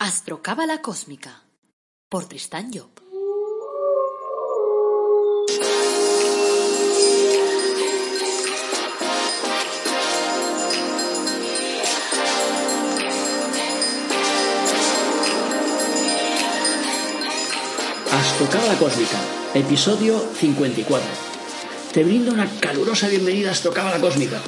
Astrocábala 0.00 0.80
Cósmica 0.80 1.42
por 2.08 2.28
Tristán 2.28 2.70
Job. 2.72 2.88
Astrocábala 18.12 18.78
Cósmica, 18.78 19.18
episodio 19.54 20.20
54. 20.20 21.08
Te 21.92 22.04
brindo 22.04 22.32
una 22.32 22.48
calurosa 22.60 23.08
bienvenida 23.08 23.48
a 23.48 23.52
Astrocábala 23.52 24.00
Cósmica, 24.00 24.40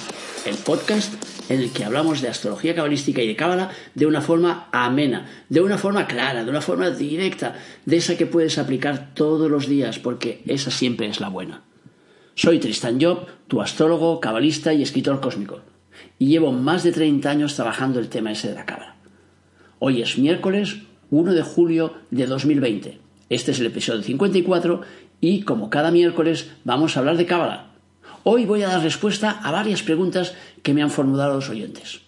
el 0.44 0.56
podcast 0.58 1.12
en 1.50 1.60
el 1.60 1.72
que 1.72 1.84
hablamos 1.84 2.20
de 2.20 2.28
astrología 2.28 2.76
cabalística 2.76 3.20
y 3.22 3.26
de 3.26 3.34
cábala 3.34 3.70
de 3.96 4.06
una 4.06 4.20
forma 4.20 4.68
amena, 4.70 5.26
de 5.48 5.60
una 5.60 5.78
forma 5.78 6.06
clara, 6.06 6.44
de 6.44 6.50
una 6.50 6.60
forma 6.60 6.90
directa, 6.90 7.56
de 7.84 7.96
esa 7.96 8.16
que 8.16 8.24
puedes 8.24 8.56
aplicar 8.56 9.10
todos 9.14 9.50
los 9.50 9.66
días, 9.68 9.98
porque 9.98 10.42
esa 10.46 10.70
siempre 10.70 11.08
es 11.08 11.18
la 11.18 11.28
buena. 11.28 11.62
Soy 12.36 12.60
Tristan 12.60 13.00
Job, 13.00 13.26
tu 13.48 13.60
astrólogo, 13.60 14.20
cabalista 14.20 14.72
y 14.72 14.82
escritor 14.82 15.20
cósmico, 15.20 15.60
y 16.20 16.28
llevo 16.28 16.52
más 16.52 16.84
de 16.84 16.92
30 16.92 17.28
años 17.28 17.56
trabajando 17.56 17.98
el 17.98 18.08
tema 18.08 18.30
ese 18.30 18.50
de 18.50 18.54
la 18.54 18.64
cábala. 18.64 18.94
Hoy 19.80 20.02
es 20.02 20.18
miércoles 20.18 20.76
1 21.10 21.34
de 21.34 21.42
julio 21.42 21.94
de 22.12 22.26
2020. 22.26 23.00
Este 23.28 23.50
es 23.50 23.58
el 23.58 23.66
episodio 23.66 24.02
54 24.02 24.82
y 25.20 25.42
como 25.42 25.68
cada 25.68 25.90
miércoles 25.90 26.52
vamos 26.62 26.96
a 26.96 27.00
hablar 27.00 27.16
de 27.16 27.26
cábala, 27.26 27.70
Hoy 28.22 28.44
voy 28.44 28.62
a 28.62 28.68
dar 28.68 28.82
respuesta 28.82 29.30
a 29.30 29.50
varias 29.50 29.82
preguntas 29.82 30.34
que 30.62 30.74
me 30.74 30.82
han 30.82 30.90
formulado 30.90 31.34
los 31.34 31.48
oyentes. 31.48 32.00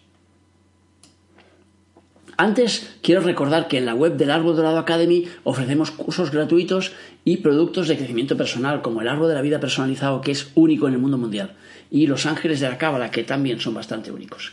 Antes, 2.37 2.97
quiero 3.03 3.21
recordar 3.21 3.69
que 3.69 3.79
en 3.79 3.87
la 3.87 3.95
web 3.95 4.17
del 4.17 4.31
Árbol 4.31 4.57
Dorado 4.57 4.79
Academy 4.79 5.27
ofrecemos 5.45 5.91
cursos 5.91 6.31
gratuitos 6.31 6.93
y 7.25 7.37
productos 7.37 7.89
de 7.89 7.97
crecimiento 7.97 8.37
personal, 8.37 8.83
como 8.83 9.01
el 9.01 9.09
Árbol 9.09 9.29
de 9.29 9.35
la 9.35 9.43
Vida 9.43 9.61
personalizado, 9.61 10.23
que 10.23 10.33
es 10.33 10.51
único 10.55 10.89
en 10.89 10.95
el 10.95 10.99
mundo 10.99 11.19
mundial, 11.19 11.55
y 11.91 12.07
los 12.07 12.27
Ángeles 12.27 12.61
de 12.61 12.69
la 12.69 12.79
Cábala, 12.79 13.11
que 13.11 13.23
también 13.23 13.61
son 13.61 13.75
bastante 13.75 14.11
únicos. 14.11 14.53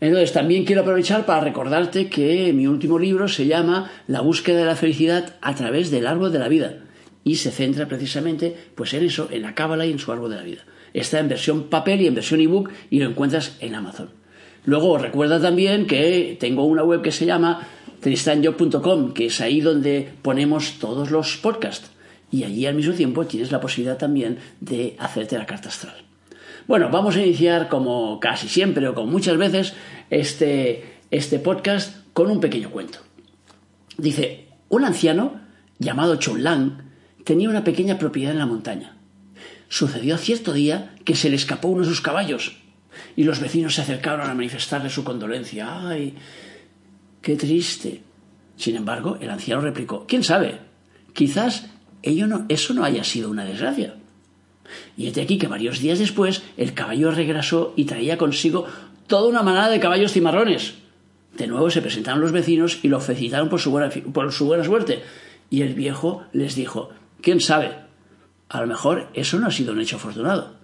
Entonces, 0.00 0.32
también 0.32 0.64
quiero 0.64 0.82
aprovechar 0.82 1.26
para 1.26 1.40
recordarte 1.40 2.08
que 2.08 2.52
mi 2.52 2.66
último 2.66 2.98
libro 2.98 3.28
se 3.28 3.46
llama 3.46 3.90
La 4.06 4.20
búsqueda 4.20 4.58
de 4.58 4.66
la 4.66 4.76
felicidad 4.76 5.36
a 5.40 5.54
través 5.54 5.90
del 5.90 6.06
Árbol 6.06 6.32
de 6.32 6.38
la 6.38 6.48
Vida 6.48 6.78
y 7.24 7.36
se 7.36 7.50
centra 7.50 7.86
precisamente 7.88 8.54
pues 8.74 8.92
en 8.94 9.04
eso, 9.04 9.28
en 9.30 9.42
la 9.42 9.54
cábala 9.54 9.86
y 9.86 9.92
en 9.92 9.98
su 9.98 10.12
árbol 10.12 10.30
de 10.30 10.36
la 10.36 10.42
vida. 10.42 10.62
Está 10.94 11.18
en 11.18 11.28
versión 11.28 11.64
papel 11.64 12.00
y 12.00 12.06
en 12.06 12.14
versión 12.14 12.40
ebook 12.40 12.70
y 12.88 13.00
lo 13.00 13.10
encuentras 13.10 13.58
en 13.60 13.74
Amazon. 13.74 14.10
Luego 14.64 14.96
recuerda 14.96 15.40
también 15.40 15.86
que 15.86 16.38
tengo 16.40 16.64
una 16.64 16.82
web 16.82 17.02
que 17.02 17.12
se 17.12 17.26
llama 17.26 17.68
tristanjob.com, 18.00 19.12
que 19.12 19.26
es 19.26 19.40
ahí 19.40 19.60
donde 19.60 20.08
ponemos 20.22 20.78
todos 20.78 21.10
los 21.10 21.36
podcasts. 21.36 21.90
Y 22.30 22.44
allí 22.44 22.64
al 22.66 22.74
mismo 22.74 22.94
tiempo 22.94 23.26
tienes 23.26 23.52
la 23.52 23.60
posibilidad 23.60 23.98
también 23.98 24.38
de 24.60 24.96
hacerte 24.98 25.36
la 25.36 25.46
carta 25.46 25.68
astral. 25.68 25.96
Bueno, 26.66 26.88
vamos 26.90 27.16
a 27.16 27.22
iniciar 27.22 27.68
como 27.68 28.18
casi 28.20 28.48
siempre 28.48 28.88
o 28.88 28.94
como 28.94 29.10
muchas 29.10 29.36
veces 29.36 29.74
este, 30.08 31.00
este 31.10 31.38
podcast 31.38 31.94
con 32.14 32.30
un 32.30 32.40
pequeño 32.40 32.70
cuento. 32.70 33.00
Dice, 33.98 34.46
un 34.70 34.84
anciano 34.84 35.40
llamado 35.78 36.18
Lang 36.38 36.78
tenía 37.24 37.50
una 37.50 37.64
pequeña 37.64 37.98
propiedad 37.98 38.32
en 38.32 38.38
la 38.38 38.46
montaña. 38.46 38.96
Sucedió 39.74 40.16
cierto 40.18 40.52
día 40.52 40.94
que 41.04 41.16
se 41.16 41.28
le 41.28 41.34
escapó 41.34 41.66
uno 41.66 41.82
de 41.82 41.88
sus 41.88 42.00
caballos 42.00 42.58
y 43.16 43.24
los 43.24 43.40
vecinos 43.40 43.74
se 43.74 43.80
acercaron 43.80 44.30
a 44.30 44.32
manifestarle 44.32 44.88
su 44.88 45.02
condolencia. 45.02 45.88
¡Ay! 45.88 46.14
¡Qué 47.20 47.34
triste! 47.34 48.00
Sin 48.56 48.76
embargo, 48.76 49.18
el 49.20 49.28
anciano 49.30 49.62
replicó, 49.62 50.06
¿quién 50.06 50.22
sabe? 50.22 50.60
Quizás 51.12 51.70
ello 52.04 52.28
no, 52.28 52.46
eso 52.48 52.72
no 52.72 52.84
haya 52.84 53.02
sido 53.02 53.28
una 53.28 53.44
desgracia. 53.44 53.96
Y 54.96 55.08
es 55.08 55.14
de 55.14 55.22
aquí 55.22 55.38
que 55.38 55.48
varios 55.48 55.80
días 55.80 55.98
después 55.98 56.44
el 56.56 56.72
caballo 56.72 57.10
regresó 57.10 57.72
y 57.74 57.86
traía 57.86 58.16
consigo 58.16 58.66
toda 59.08 59.28
una 59.28 59.42
manada 59.42 59.70
de 59.70 59.80
caballos 59.80 60.12
cimarrones. 60.12 60.74
De 61.36 61.48
nuevo 61.48 61.68
se 61.68 61.82
presentaron 61.82 62.20
los 62.20 62.30
vecinos 62.30 62.78
y 62.84 62.86
lo 62.86 63.00
felicitaron 63.00 63.48
por 63.48 63.58
su 63.58 63.72
buena, 63.72 63.90
por 63.90 64.30
su 64.30 64.46
buena 64.46 64.62
suerte. 64.62 65.02
Y 65.50 65.62
el 65.62 65.74
viejo 65.74 66.22
les 66.32 66.54
dijo, 66.54 66.90
¿Quién 67.20 67.40
sabe? 67.40 67.83
A 68.54 68.60
lo 68.60 68.68
mejor 68.68 69.08
eso 69.14 69.40
no 69.40 69.48
ha 69.48 69.50
sido 69.50 69.72
un 69.72 69.80
hecho 69.80 69.96
afortunado. 69.96 70.54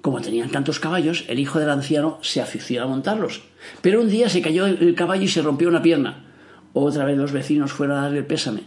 Como 0.00 0.20
tenían 0.20 0.50
tantos 0.50 0.80
caballos, 0.80 1.24
el 1.28 1.38
hijo 1.38 1.60
del 1.60 1.70
anciano 1.70 2.18
se 2.22 2.40
aficionó 2.40 2.86
a 2.86 2.88
montarlos. 2.88 3.42
Pero 3.82 4.00
un 4.00 4.10
día 4.10 4.28
se 4.28 4.42
cayó 4.42 4.66
el 4.66 4.96
caballo 4.96 5.22
y 5.22 5.28
se 5.28 5.42
rompió 5.42 5.68
una 5.68 5.80
pierna. 5.80 6.24
Otra 6.72 7.04
vez 7.04 7.16
los 7.16 7.30
vecinos 7.30 7.70
fueron 7.70 7.98
a 7.98 8.02
darle 8.02 8.18
el 8.18 8.26
pésame. 8.26 8.64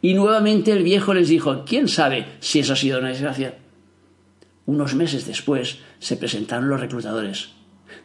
Y 0.00 0.14
nuevamente 0.14 0.70
el 0.70 0.84
viejo 0.84 1.12
les 1.12 1.26
dijo, 1.26 1.64
¿quién 1.64 1.88
sabe 1.88 2.28
si 2.38 2.60
eso 2.60 2.74
ha 2.74 2.76
sido 2.76 3.00
una 3.00 3.08
desgracia? 3.08 3.56
Unos 4.64 4.94
meses 4.94 5.26
después 5.26 5.78
se 5.98 6.16
presentaron 6.16 6.68
los 6.68 6.78
reclutadores. 6.78 7.48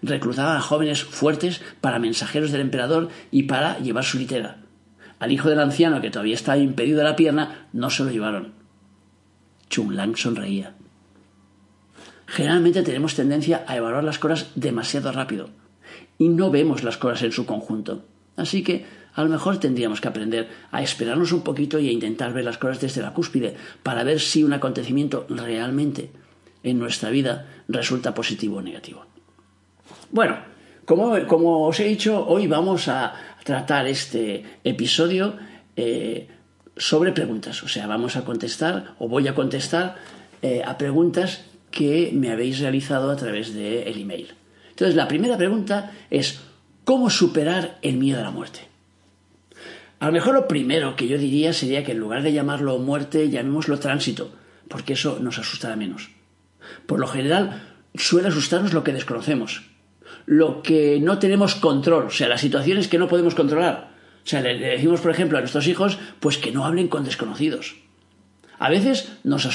Reclutaban 0.01 0.57
a 0.57 0.61
jóvenes 0.61 1.03
fuertes 1.03 1.61
para 1.81 1.99
mensajeros 1.99 2.51
del 2.51 2.61
emperador 2.61 3.09
y 3.29 3.43
para 3.43 3.77
llevar 3.77 4.05
su 4.05 4.17
litera. 4.17 4.57
Al 5.19 5.31
hijo 5.31 5.49
del 5.49 5.59
anciano, 5.59 6.01
que 6.01 6.09
todavía 6.09 6.33
estaba 6.33 6.57
impedido 6.57 6.97
de 6.97 7.03
la 7.03 7.15
pierna, 7.15 7.67
no 7.73 7.91
se 7.91 8.03
lo 8.03 8.09
llevaron. 8.09 8.59
Lang 9.77 10.15
sonreía. 10.15 10.75
Generalmente 12.27 12.83
tenemos 12.83 13.15
tendencia 13.15 13.65
a 13.67 13.75
evaluar 13.75 14.03
las 14.03 14.19
cosas 14.19 14.51
demasiado 14.55 15.11
rápido 15.11 15.49
y 16.17 16.29
no 16.29 16.49
vemos 16.51 16.83
las 16.83 16.97
cosas 16.97 17.23
en 17.23 17.31
su 17.31 17.45
conjunto. 17.45 18.03
Así 18.37 18.63
que 18.63 18.85
a 19.13 19.23
lo 19.23 19.29
mejor 19.29 19.59
tendríamos 19.59 19.99
que 19.99 20.07
aprender 20.07 20.49
a 20.71 20.81
esperarnos 20.81 21.31
un 21.31 21.41
poquito 21.41 21.79
y 21.79 21.89
a 21.89 21.91
intentar 21.91 22.33
ver 22.33 22.45
las 22.45 22.57
cosas 22.57 22.79
desde 22.79 23.01
la 23.01 23.13
cúspide 23.13 23.55
para 23.83 24.03
ver 24.03 24.19
si 24.19 24.43
un 24.43 24.53
acontecimiento 24.53 25.25
realmente 25.29 26.11
en 26.63 26.79
nuestra 26.79 27.09
vida 27.09 27.47
resulta 27.67 28.13
positivo 28.13 28.57
o 28.57 28.61
negativo. 28.61 29.05
Bueno, 30.11 30.37
como, 30.85 31.25
como 31.27 31.67
os 31.67 31.79
he 31.79 31.85
dicho, 31.85 32.25
hoy 32.27 32.47
vamos 32.47 32.87
a, 32.87 33.13
tratar 33.43 33.87
este 33.87 34.43
episodio 34.63 35.35
eh, 35.75 36.27
sobre 36.77 37.11
preguntas. 37.11 37.63
O 37.63 37.67
sea, 37.67 37.87
vamos 37.87 38.15
a 38.15 38.25
contestar 38.25 38.95
o 38.99 39.07
voy 39.07 39.27
a 39.27 39.35
contestar 39.35 39.97
eh, 40.41 40.61
a 40.65 40.77
preguntas 40.77 41.45
que 41.69 42.11
me 42.13 42.31
habéis 42.31 42.59
realizado 42.59 43.11
a 43.11 43.15
través 43.15 43.53
del 43.53 43.87
el 43.87 44.01
email. 44.01 44.33
Entonces, 44.69 44.95
la 44.95 45.07
primera 45.07 45.37
pregunta 45.37 45.91
es, 46.09 46.41
¿cómo 46.83 47.09
superar 47.09 47.77
el 47.81 47.97
miedo 47.97 48.19
a 48.19 48.23
la 48.23 48.31
muerte? 48.31 48.61
A 49.99 50.07
lo 50.07 50.11
mejor 50.11 50.33
lo 50.33 50.47
primero 50.47 50.95
que 50.95 51.07
yo 51.07 51.17
diría 51.17 51.53
sería 51.53 51.83
que 51.83 51.91
en 51.91 51.99
lugar 51.99 52.23
de 52.23 52.33
llamarlo 52.33 52.79
muerte, 52.79 53.29
llamémoslo 53.29 53.79
tránsito, 53.79 54.31
porque 54.67 54.93
eso 54.93 55.19
nos 55.21 55.37
asustará 55.37 55.75
menos. 55.75 56.09
Por 56.87 56.99
lo 56.99 57.07
general, 57.07 57.61
suele 57.93 58.29
asustarnos 58.29 58.73
lo 58.73 58.83
que 58.83 58.93
desconocemos 58.93 59.61
lo 60.25 60.61
que 60.61 60.99
no 61.01 61.19
tenemos 61.19 61.55
control, 61.55 62.05
o 62.05 62.09
sea, 62.09 62.27
las 62.27 62.41
situaciones 62.41 62.87
que 62.87 62.97
no 62.97 63.07
podemos 63.07 63.35
controlar. 63.35 63.90
O 64.23 64.27
sea, 64.27 64.41
le, 64.41 64.57
decimos, 64.57 65.01
por 65.01 65.11
ejemplo, 65.11 65.37
a 65.37 65.41
nuestros 65.41 65.67
hijos, 65.67 65.97
pues 66.19 66.37
que 66.37 66.51
no 66.51 66.65
hablen 66.65 66.87
con 66.87 67.03
desconocidos. 67.03 67.75
A 68.59 68.69
veces 68.69 69.11
nos, 69.23 69.45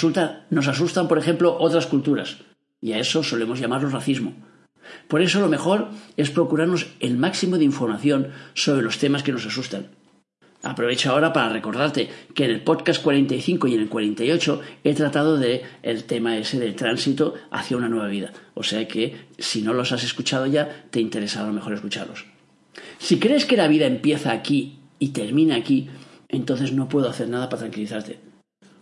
nos 0.50 0.68
asustan, 0.68 1.08
por 1.08 1.18
ejemplo, 1.18 1.56
otras 1.60 1.86
culturas, 1.86 2.38
y 2.80 2.92
a 2.92 2.98
eso 2.98 3.22
solemos 3.22 3.60
llamarlo 3.60 3.88
racismo. 3.88 4.34
Por 5.08 5.22
eso 5.22 5.40
lo 5.40 5.48
mejor 5.48 5.88
es 6.16 6.30
procurarnos 6.30 6.88
el 7.00 7.16
máximo 7.16 7.58
de 7.58 7.64
información 7.64 8.32
sobre 8.54 8.82
los 8.82 8.98
temas 8.98 9.22
que 9.22 9.32
nos 9.32 9.46
asustan. 9.46 9.90
Aprovecho 10.62 11.12
ahora 11.12 11.32
para 11.32 11.50
recordarte 11.50 12.08
que 12.34 12.44
en 12.44 12.50
el 12.50 12.62
podcast 12.62 13.02
45 13.02 13.68
y 13.68 13.74
en 13.74 13.80
el 13.82 13.88
48 13.88 14.60
he 14.82 14.94
tratado 14.94 15.38
de 15.38 15.62
el 15.82 16.04
tema 16.04 16.36
ese 16.38 16.58
del 16.58 16.74
tránsito 16.74 17.34
hacia 17.50 17.76
una 17.76 17.88
nueva 17.88 18.08
vida. 18.08 18.32
O 18.54 18.64
sea 18.64 18.88
que 18.88 19.26
si 19.38 19.62
no 19.62 19.72
los 19.72 19.92
has 19.92 20.02
escuchado 20.02 20.46
ya, 20.46 20.86
te 20.90 21.00
interesa 21.00 21.42
a 21.42 21.46
lo 21.46 21.52
mejor 21.52 21.74
escucharlos. 21.74 22.24
Si 22.98 23.18
crees 23.18 23.44
que 23.44 23.56
la 23.56 23.68
vida 23.68 23.86
empieza 23.86 24.32
aquí 24.32 24.78
y 24.98 25.08
termina 25.08 25.56
aquí, 25.56 25.88
entonces 26.28 26.72
no 26.72 26.88
puedo 26.88 27.08
hacer 27.08 27.28
nada 27.28 27.48
para 27.48 27.60
tranquilizarte. 27.60 28.18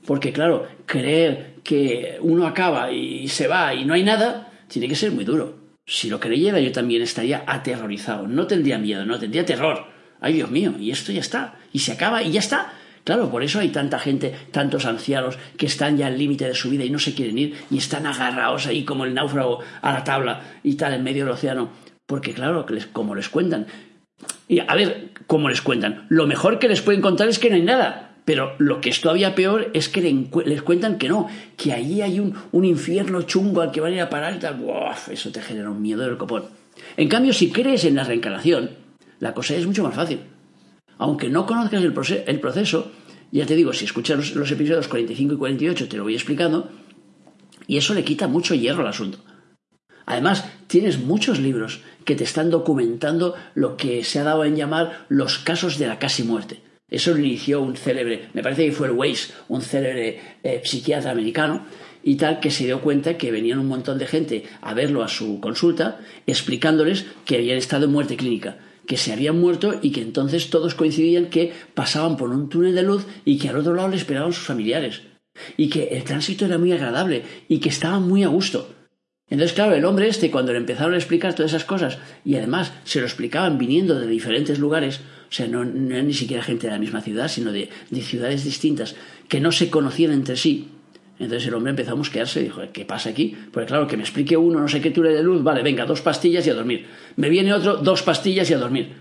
Porque 0.06 0.32
claro, 0.32 0.66
creer 0.86 1.56
que 1.62 2.18
uno 2.20 2.46
acaba 2.46 2.92
y 2.92 3.28
se 3.28 3.48
va 3.48 3.74
y 3.74 3.84
no 3.84 3.94
hay 3.94 4.02
nada, 4.02 4.52
tiene 4.68 4.88
que 4.88 4.96
ser 4.96 5.12
muy 5.12 5.24
duro. 5.24 5.58
Si 5.86 6.08
lo 6.08 6.20
creyera 6.20 6.60
yo 6.60 6.72
también 6.72 7.02
estaría 7.02 7.44
aterrorizado. 7.46 8.26
No 8.26 8.46
tendría 8.46 8.78
miedo, 8.78 9.04
no 9.04 9.18
tendría 9.18 9.44
terror 9.44 9.94
ay 10.24 10.32
Dios 10.32 10.50
mío, 10.50 10.72
y 10.80 10.90
esto 10.90 11.12
ya 11.12 11.20
está, 11.20 11.56
y 11.70 11.80
se 11.80 11.92
acaba 11.92 12.22
y 12.22 12.32
ya 12.32 12.40
está. 12.40 12.72
Claro, 13.04 13.30
por 13.30 13.42
eso 13.42 13.60
hay 13.60 13.68
tanta 13.68 13.98
gente, 13.98 14.34
tantos 14.50 14.86
ancianos 14.86 15.36
que 15.58 15.66
están 15.66 15.98
ya 15.98 16.06
al 16.06 16.16
límite 16.16 16.46
de 16.46 16.54
su 16.54 16.70
vida 16.70 16.84
y 16.84 16.90
no 16.90 16.98
se 16.98 17.14
quieren 17.14 17.36
ir 17.36 17.54
y 17.70 17.76
están 17.76 18.06
agarrados 18.06 18.66
ahí 18.66 18.84
como 18.84 19.04
el 19.04 19.12
náufrago 19.12 19.60
a 19.82 19.92
la 19.92 20.04
tabla 20.04 20.40
y 20.62 20.76
tal 20.76 20.94
en 20.94 21.04
medio 21.04 21.24
del 21.24 21.34
océano. 21.34 21.68
Porque 22.06 22.32
claro, 22.32 22.66
como 22.92 23.14
les 23.14 23.28
cuentan. 23.28 23.66
A 24.68 24.74
ver, 24.74 25.10
como 25.26 25.48
les 25.48 25.62
cuentan, 25.62 26.06
lo 26.08 26.26
mejor 26.26 26.58
que 26.58 26.68
les 26.68 26.82
pueden 26.82 27.00
contar 27.00 27.28
es 27.28 27.38
que 27.38 27.50
no 27.50 27.56
hay 27.56 27.62
nada. 27.62 28.10
Pero 28.24 28.54
lo 28.58 28.80
que 28.80 28.88
es 28.88 29.00
todavía 29.02 29.34
peor 29.34 29.70
es 29.74 29.90
que 29.90 30.00
les 30.46 30.62
cuentan 30.62 30.96
que 30.96 31.08
no, 31.08 31.28
que 31.58 31.72
allí 31.72 32.00
hay 32.00 32.20
un, 32.20 32.34
un 32.52 32.64
infierno 32.64 33.20
chungo 33.22 33.60
al 33.60 33.70
que 33.70 33.82
van 33.82 33.92
a 33.92 33.96
ir 33.96 34.00
a 34.00 34.08
parar 34.08 34.34
y 34.36 34.38
tal. 34.38 34.60
Uf, 34.60 35.10
eso 35.10 35.30
te 35.30 35.42
genera 35.42 35.70
un 35.70 35.82
miedo 35.82 36.02
del 36.02 36.16
copón. 36.16 36.44
En 36.96 37.08
cambio, 37.08 37.32
si 37.34 37.50
crees 37.50 37.84
en 37.84 37.96
la 37.96 38.04
reencarnación, 38.04 38.70
la 39.20 39.34
cosa 39.34 39.54
es 39.54 39.66
mucho 39.66 39.82
más 39.82 39.94
fácil. 39.94 40.20
Aunque 40.98 41.28
no 41.28 41.46
conozcas 41.46 41.82
el, 41.82 41.92
proceso, 41.92 42.92
ya 43.32 43.46
te 43.46 43.56
digo, 43.56 43.72
si 43.72 43.84
escuchas 43.84 44.34
los, 44.34 44.50
episodios 44.50 44.88
45 44.88 45.34
y 45.34 45.36
48 45.36 45.88
te 45.88 45.96
lo 45.96 46.04
voy 46.04 46.14
explicando, 46.14 46.70
y 47.66 47.76
eso 47.76 47.94
le 47.94 48.04
quita 48.04 48.28
mucho 48.28 48.54
hierro 48.54 48.82
al 48.82 48.88
asunto. 48.88 49.18
Además, 50.06 50.48
tienes 50.66 50.98
muchos 50.98 51.38
libros 51.38 51.80
que 52.04 52.14
te 52.14 52.24
están 52.24 52.50
documentando 52.50 53.34
lo 53.54 53.76
que 53.76 54.04
se 54.04 54.18
ha 54.18 54.24
dado 54.24 54.44
en 54.44 54.56
llamar 54.56 55.06
los 55.08 55.38
casos 55.38 55.78
de 55.78 55.86
la 55.86 55.98
casi 55.98 56.22
muerte. 56.22 56.60
Eso 56.90 57.12
lo 57.12 57.18
inició 57.18 57.62
un 57.62 57.76
célebre, 57.76 58.28
me 58.34 58.42
parece 58.42 58.66
que 58.66 58.72
fue 58.72 58.88
el 58.88 58.92
Weiss, 58.92 59.32
un 59.48 59.62
célebre 59.62 60.20
eh, 60.42 60.60
psiquiatra 60.62 61.10
americano, 61.10 61.64
y 62.04 62.16
tal, 62.16 62.38
que 62.38 62.50
se 62.50 62.64
dio 62.64 62.82
cuenta 62.82 63.16
que 63.16 63.32
venían 63.32 63.58
un 63.58 63.66
montón 63.66 63.98
de 63.98 64.06
gente 64.06 64.44
a 64.60 64.74
verlo 64.74 65.02
a 65.02 65.08
su 65.08 65.40
consulta, 65.40 65.98
explicándoles 66.26 67.06
que 67.24 67.36
habían 67.36 67.56
estado 67.56 67.86
en 67.86 67.92
muerte 67.92 68.16
clínica, 68.16 68.58
que 68.86 68.98
se 68.98 69.12
habían 69.12 69.40
muerto 69.40 69.80
y 69.80 69.90
que 69.90 70.02
entonces 70.02 70.50
todos 70.50 70.74
coincidían 70.74 71.30
que 71.30 71.52
pasaban 71.72 72.18
por 72.18 72.28
un 72.28 72.50
túnel 72.50 72.74
de 72.74 72.82
luz 72.82 73.06
y 73.24 73.38
que 73.38 73.48
al 73.48 73.56
otro 73.56 73.74
lado 73.74 73.88
le 73.88 73.96
esperaban 73.96 74.34
sus 74.34 74.44
familiares, 74.44 75.02
y 75.56 75.70
que 75.70 75.88
el 75.88 76.04
tránsito 76.04 76.44
era 76.44 76.58
muy 76.58 76.72
agradable 76.72 77.22
y 77.48 77.58
que 77.58 77.70
estaban 77.70 78.06
muy 78.06 78.22
a 78.22 78.28
gusto. 78.28 78.68
Entonces, 79.30 79.54
claro, 79.54 79.74
el 79.74 79.84
hombre 79.84 80.08
este, 80.08 80.30
cuando 80.30 80.52
le 80.52 80.58
empezaron 80.58 80.94
a 80.94 80.98
explicar 80.98 81.34
todas 81.34 81.52
esas 81.52 81.64
cosas, 81.64 81.98
y 82.24 82.36
además 82.36 82.72
se 82.84 83.00
lo 83.00 83.06
explicaban 83.06 83.58
viniendo 83.58 83.98
de 83.98 84.06
diferentes 84.06 84.58
lugares, 84.58 85.00
o 85.28 85.32
sea, 85.32 85.48
no, 85.48 85.62
era 85.62 86.02
ni 86.02 86.14
siquiera 86.14 86.42
gente 86.42 86.66
de 86.66 86.72
la 86.72 86.78
misma 86.78 87.00
ciudad, 87.00 87.28
sino 87.28 87.50
de, 87.50 87.70
de 87.90 88.02
ciudades 88.02 88.44
distintas, 88.44 88.96
que 89.28 89.40
no 89.40 89.50
se 89.50 89.70
conocían 89.70 90.12
entre 90.12 90.36
sí, 90.36 90.68
entonces 91.18 91.46
el 91.46 91.54
hombre 91.54 91.70
empezó 91.70 91.92
a 91.92 91.96
mosquearse 91.96 92.40
y 92.40 92.44
dijo, 92.44 92.62
¿qué 92.72 92.84
pasa 92.84 93.10
aquí? 93.10 93.36
Porque 93.52 93.68
claro, 93.68 93.86
que 93.86 93.96
me 93.96 94.02
explique 94.02 94.36
uno, 94.36 94.60
no 94.60 94.68
sé 94.68 94.80
qué 94.80 94.90
túnel 94.90 95.14
de 95.14 95.22
luz, 95.22 95.42
vale, 95.42 95.62
venga, 95.62 95.86
dos 95.86 96.00
pastillas 96.00 96.46
y 96.46 96.50
a 96.50 96.54
dormir. 96.54 96.86
Me 97.16 97.28
viene 97.28 97.54
otro, 97.54 97.76
dos 97.76 98.02
pastillas 98.02 98.50
y 98.50 98.54
a 98.54 98.58
dormir. 98.58 98.94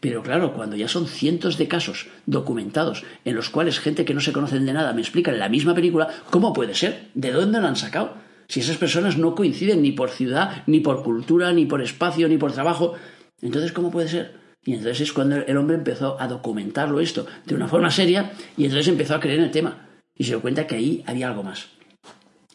Pero 0.00 0.22
claro, 0.22 0.52
cuando 0.52 0.76
ya 0.76 0.88
son 0.88 1.06
cientos 1.06 1.56
de 1.56 1.68
casos 1.68 2.08
documentados 2.26 3.04
en 3.24 3.34
los 3.34 3.48
cuales 3.48 3.80
gente 3.80 4.04
que 4.04 4.12
no 4.12 4.20
se 4.20 4.32
conocen 4.32 4.66
de 4.66 4.72
nada 4.74 4.92
me 4.92 5.00
explica 5.00 5.30
en 5.30 5.38
la 5.38 5.48
misma 5.48 5.74
película, 5.74 6.08
¿cómo 6.30 6.52
puede 6.52 6.74
ser? 6.74 7.08
¿De 7.14 7.32
dónde 7.32 7.60
lo 7.60 7.68
han 7.68 7.76
sacado? 7.76 8.14
Si 8.48 8.60
esas 8.60 8.76
personas 8.76 9.16
no 9.16 9.34
coinciden 9.34 9.82
ni 9.82 9.92
por 9.92 10.10
ciudad, 10.10 10.62
ni 10.66 10.80
por 10.80 11.02
cultura, 11.02 11.52
ni 11.52 11.66
por 11.66 11.82
espacio, 11.82 12.28
ni 12.28 12.36
por 12.36 12.52
trabajo, 12.52 12.94
entonces 13.42 13.72
¿cómo 13.72 13.90
puede 13.90 14.08
ser? 14.08 14.34
Y 14.64 14.72
entonces 14.72 15.02
es 15.02 15.12
cuando 15.12 15.36
el 15.36 15.56
hombre 15.56 15.76
empezó 15.76 16.20
a 16.20 16.26
documentarlo 16.26 17.00
esto 17.00 17.26
de 17.44 17.54
una 17.54 17.68
forma 17.68 17.90
seria 17.90 18.32
y 18.56 18.64
entonces 18.64 18.88
empezó 18.88 19.14
a 19.14 19.20
creer 19.20 19.38
en 19.38 19.44
el 19.44 19.50
tema 19.50 19.88
y 20.16 20.24
se 20.24 20.30
dio 20.30 20.40
cuenta 20.40 20.66
que 20.66 20.76
ahí 20.76 21.04
había 21.06 21.28
algo 21.28 21.42
más. 21.42 21.68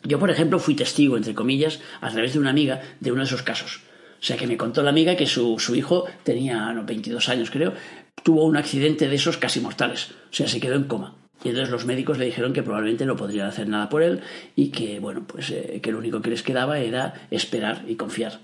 Yo, 0.03 0.17
por 0.17 0.31
ejemplo, 0.31 0.59
fui 0.59 0.75
testigo, 0.75 1.17
entre 1.17 1.35
comillas, 1.35 1.81
a 2.01 2.09
través 2.09 2.33
de 2.33 2.39
una 2.39 2.49
amiga 2.49 2.81
de 2.99 3.11
uno 3.11 3.21
de 3.21 3.27
esos 3.27 3.43
casos. 3.43 3.81
O 4.19 4.23
sea, 4.23 4.37
que 4.37 4.47
me 4.47 4.57
contó 4.57 4.81
la 4.81 4.89
amiga 4.89 5.15
que 5.15 5.27
su, 5.27 5.57
hijo 5.75 6.05
tenía 6.23 6.73
no, 6.73 6.83
22 6.83 7.29
años, 7.29 7.51
creo, 7.51 7.73
tuvo 8.23 8.45
un 8.45 8.57
accidente 8.57 9.07
de 9.07 9.15
esos 9.15 9.37
casi 9.37 9.59
mortales. 9.59 10.11
O 10.31 10.33
sea, 10.33 10.47
se 10.47 10.59
quedó 10.59 10.75
en 10.75 10.85
coma. 10.85 11.15
Y 11.43 11.49
entonces 11.49 11.71
los 11.71 11.85
médicos 11.85 12.17
le 12.17 12.25
dijeron 12.25 12.53
que 12.53 12.63
probablemente 12.63 13.05
no 13.05 13.15
podrían 13.15 13.47
hacer 13.47 13.67
nada 13.67 13.89
por 13.89 14.03
él 14.03 14.21
y 14.55 14.69
que, 14.69 14.99
bueno, 14.99 15.25
pues 15.25 15.49
eh, 15.51 15.79
que 15.81 15.91
lo 15.91 15.99
único 15.99 16.21
que 16.21 16.29
les 16.29 16.43
quedaba 16.43 16.79
era 16.79 17.27
esperar 17.31 17.85
y 17.87 17.95
confiar. 17.95 18.39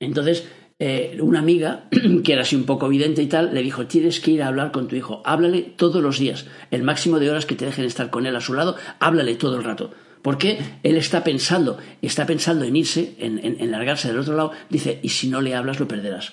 Entonces, 0.00 0.46
eh, 0.78 1.16
una 1.20 1.38
amiga, 1.38 1.84
que 2.24 2.32
era 2.32 2.42
así 2.42 2.54
un 2.54 2.64
poco 2.64 2.86
evidente 2.86 3.22
y 3.22 3.26
tal, 3.26 3.54
le 3.54 3.62
dijo, 3.62 3.86
tienes 3.86 4.20
que 4.20 4.32
ir 4.32 4.42
a 4.42 4.48
hablar 4.48 4.70
con 4.70 4.88
tu 4.88 4.96
hijo, 4.96 5.22
háblale 5.24 5.62
todos 5.62 6.02
los 6.02 6.18
días, 6.18 6.46
el 6.70 6.82
máximo 6.82 7.18
de 7.18 7.30
horas 7.30 7.46
que 7.46 7.54
te 7.54 7.64
dejen 7.64 7.86
estar 7.86 8.10
con 8.10 8.26
él 8.26 8.36
a 8.36 8.42
su 8.42 8.52
lado, 8.52 8.76
háblale 9.00 9.36
todo 9.36 9.56
el 9.56 9.64
rato. 9.64 9.92
Porque 10.20 10.58
él 10.82 10.96
está 10.96 11.22
pensando, 11.22 11.78
está 12.02 12.26
pensando 12.26 12.64
en 12.64 12.74
irse, 12.74 13.14
en, 13.18 13.38
en 13.38 13.70
largarse 13.70 14.08
del 14.08 14.18
otro 14.18 14.34
lado, 14.34 14.52
dice, 14.68 14.98
y 15.02 15.10
si 15.10 15.28
no 15.28 15.40
le 15.40 15.54
hablas 15.54 15.78
lo 15.78 15.86
perderás. 15.86 16.32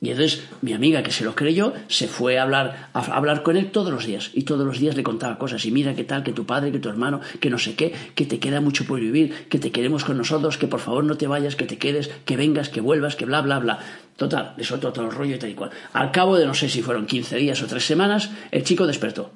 Y 0.00 0.10
entonces 0.10 0.44
mi 0.60 0.72
amiga, 0.74 1.02
que 1.02 1.10
se 1.10 1.24
lo 1.24 1.34
creyó, 1.34 1.72
se 1.88 2.06
fue 2.06 2.38
a 2.38 2.42
hablar, 2.42 2.90
a 2.92 3.00
hablar 3.00 3.42
con 3.42 3.56
él 3.56 3.70
todos 3.70 3.90
los 3.90 4.06
días. 4.06 4.30
Y 4.34 4.42
todos 4.42 4.66
los 4.66 4.78
días 4.78 4.96
le 4.96 5.02
contaba 5.02 5.38
cosas. 5.38 5.64
Y 5.64 5.70
mira 5.70 5.94
qué 5.94 6.04
tal, 6.04 6.22
que 6.22 6.32
tu 6.32 6.44
padre, 6.44 6.70
que 6.70 6.78
tu 6.78 6.88
hermano, 6.88 7.20
que 7.40 7.48
no 7.48 7.58
sé 7.58 7.74
qué, 7.74 7.94
que 8.14 8.26
te 8.26 8.38
queda 8.38 8.60
mucho 8.60 8.84
por 8.84 9.00
vivir, 9.00 9.48
que 9.48 9.58
te 9.58 9.72
queremos 9.72 10.04
con 10.04 10.18
nosotros, 10.18 10.58
que 10.58 10.68
por 10.68 10.80
favor 10.80 11.04
no 11.04 11.16
te 11.16 11.26
vayas, 11.26 11.56
que 11.56 11.64
te 11.64 11.78
quedes, 11.78 12.10
que 12.24 12.36
vengas, 12.36 12.68
que 12.68 12.80
vuelvas, 12.80 13.16
que 13.16 13.24
bla, 13.24 13.40
bla, 13.40 13.58
bla. 13.58 13.78
Total, 14.16 14.54
le 14.56 14.64
soltó 14.64 14.92
todo 14.92 15.06
el 15.06 15.12
rollo 15.12 15.36
y 15.36 15.38
tal 15.38 15.50
y 15.50 15.54
cual. 15.54 15.70
Al 15.92 16.10
cabo 16.10 16.36
de 16.36 16.46
no 16.46 16.54
sé 16.54 16.68
si 16.68 16.82
fueron 16.82 17.06
15 17.06 17.36
días 17.36 17.62
o 17.62 17.66
tres 17.66 17.84
semanas, 17.84 18.30
el 18.50 18.64
chico 18.64 18.86
despertó. 18.86 19.32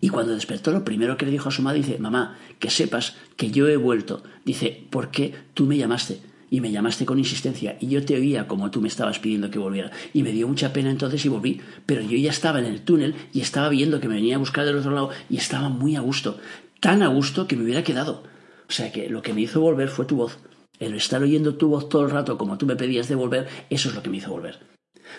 Y 0.00 0.10
cuando 0.10 0.34
despertó, 0.34 0.70
lo 0.70 0.84
primero 0.84 1.16
que 1.16 1.26
le 1.26 1.32
dijo 1.32 1.48
a 1.48 1.52
su 1.52 1.62
madre, 1.62 1.78
dice, 1.78 1.98
mamá, 1.98 2.38
que 2.58 2.70
sepas 2.70 3.16
que 3.36 3.50
yo 3.50 3.66
he 3.66 3.76
vuelto. 3.76 4.22
Dice, 4.44 4.86
¿por 4.90 5.10
qué 5.10 5.34
tú 5.54 5.64
me 5.64 5.76
llamaste? 5.76 6.20
Y 6.50 6.60
me 6.60 6.70
llamaste 6.70 7.06
con 7.06 7.18
insistencia 7.18 7.76
y 7.80 7.88
yo 7.88 8.04
te 8.04 8.14
oía 8.14 8.48
como 8.48 8.70
tú 8.70 8.80
me 8.80 8.88
estabas 8.88 9.18
pidiendo 9.18 9.50
que 9.50 9.58
volviera. 9.58 9.90
Y 10.12 10.22
me 10.22 10.32
dio 10.32 10.48
mucha 10.48 10.72
pena 10.72 10.90
entonces 10.90 11.24
y 11.24 11.28
volví, 11.28 11.60
pero 11.86 12.00
yo 12.00 12.16
ya 12.16 12.30
estaba 12.30 12.58
en 12.58 12.66
el 12.66 12.82
túnel 12.82 13.14
y 13.32 13.40
estaba 13.40 13.68
viendo 13.68 14.00
que 14.00 14.08
me 14.08 14.16
venía 14.16 14.36
a 14.36 14.38
buscar 14.38 14.64
del 14.64 14.76
otro 14.76 14.92
lado 14.92 15.10
y 15.28 15.36
estaba 15.36 15.68
muy 15.68 15.96
a 15.96 16.00
gusto, 16.00 16.38
tan 16.80 17.02
a 17.02 17.08
gusto 17.08 17.46
que 17.46 17.56
me 17.56 17.64
hubiera 17.64 17.84
quedado. 17.84 18.22
O 18.68 18.72
sea 18.72 18.92
que 18.92 19.08
lo 19.08 19.22
que 19.22 19.32
me 19.32 19.42
hizo 19.42 19.60
volver 19.60 19.88
fue 19.88 20.04
tu 20.04 20.16
voz. 20.16 20.38
El 20.78 20.94
estar 20.94 21.22
oyendo 21.22 21.56
tu 21.56 21.68
voz 21.68 21.88
todo 21.88 22.04
el 22.04 22.10
rato 22.10 22.38
como 22.38 22.58
tú 22.58 22.66
me 22.66 22.76
pedías 22.76 23.08
de 23.08 23.14
volver, 23.14 23.48
eso 23.70 23.88
es 23.88 23.94
lo 23.94 24.02
que 24.02 24.10
me 24.10 24.18
hizo 24.18 24.30
volver. 24.30 24.60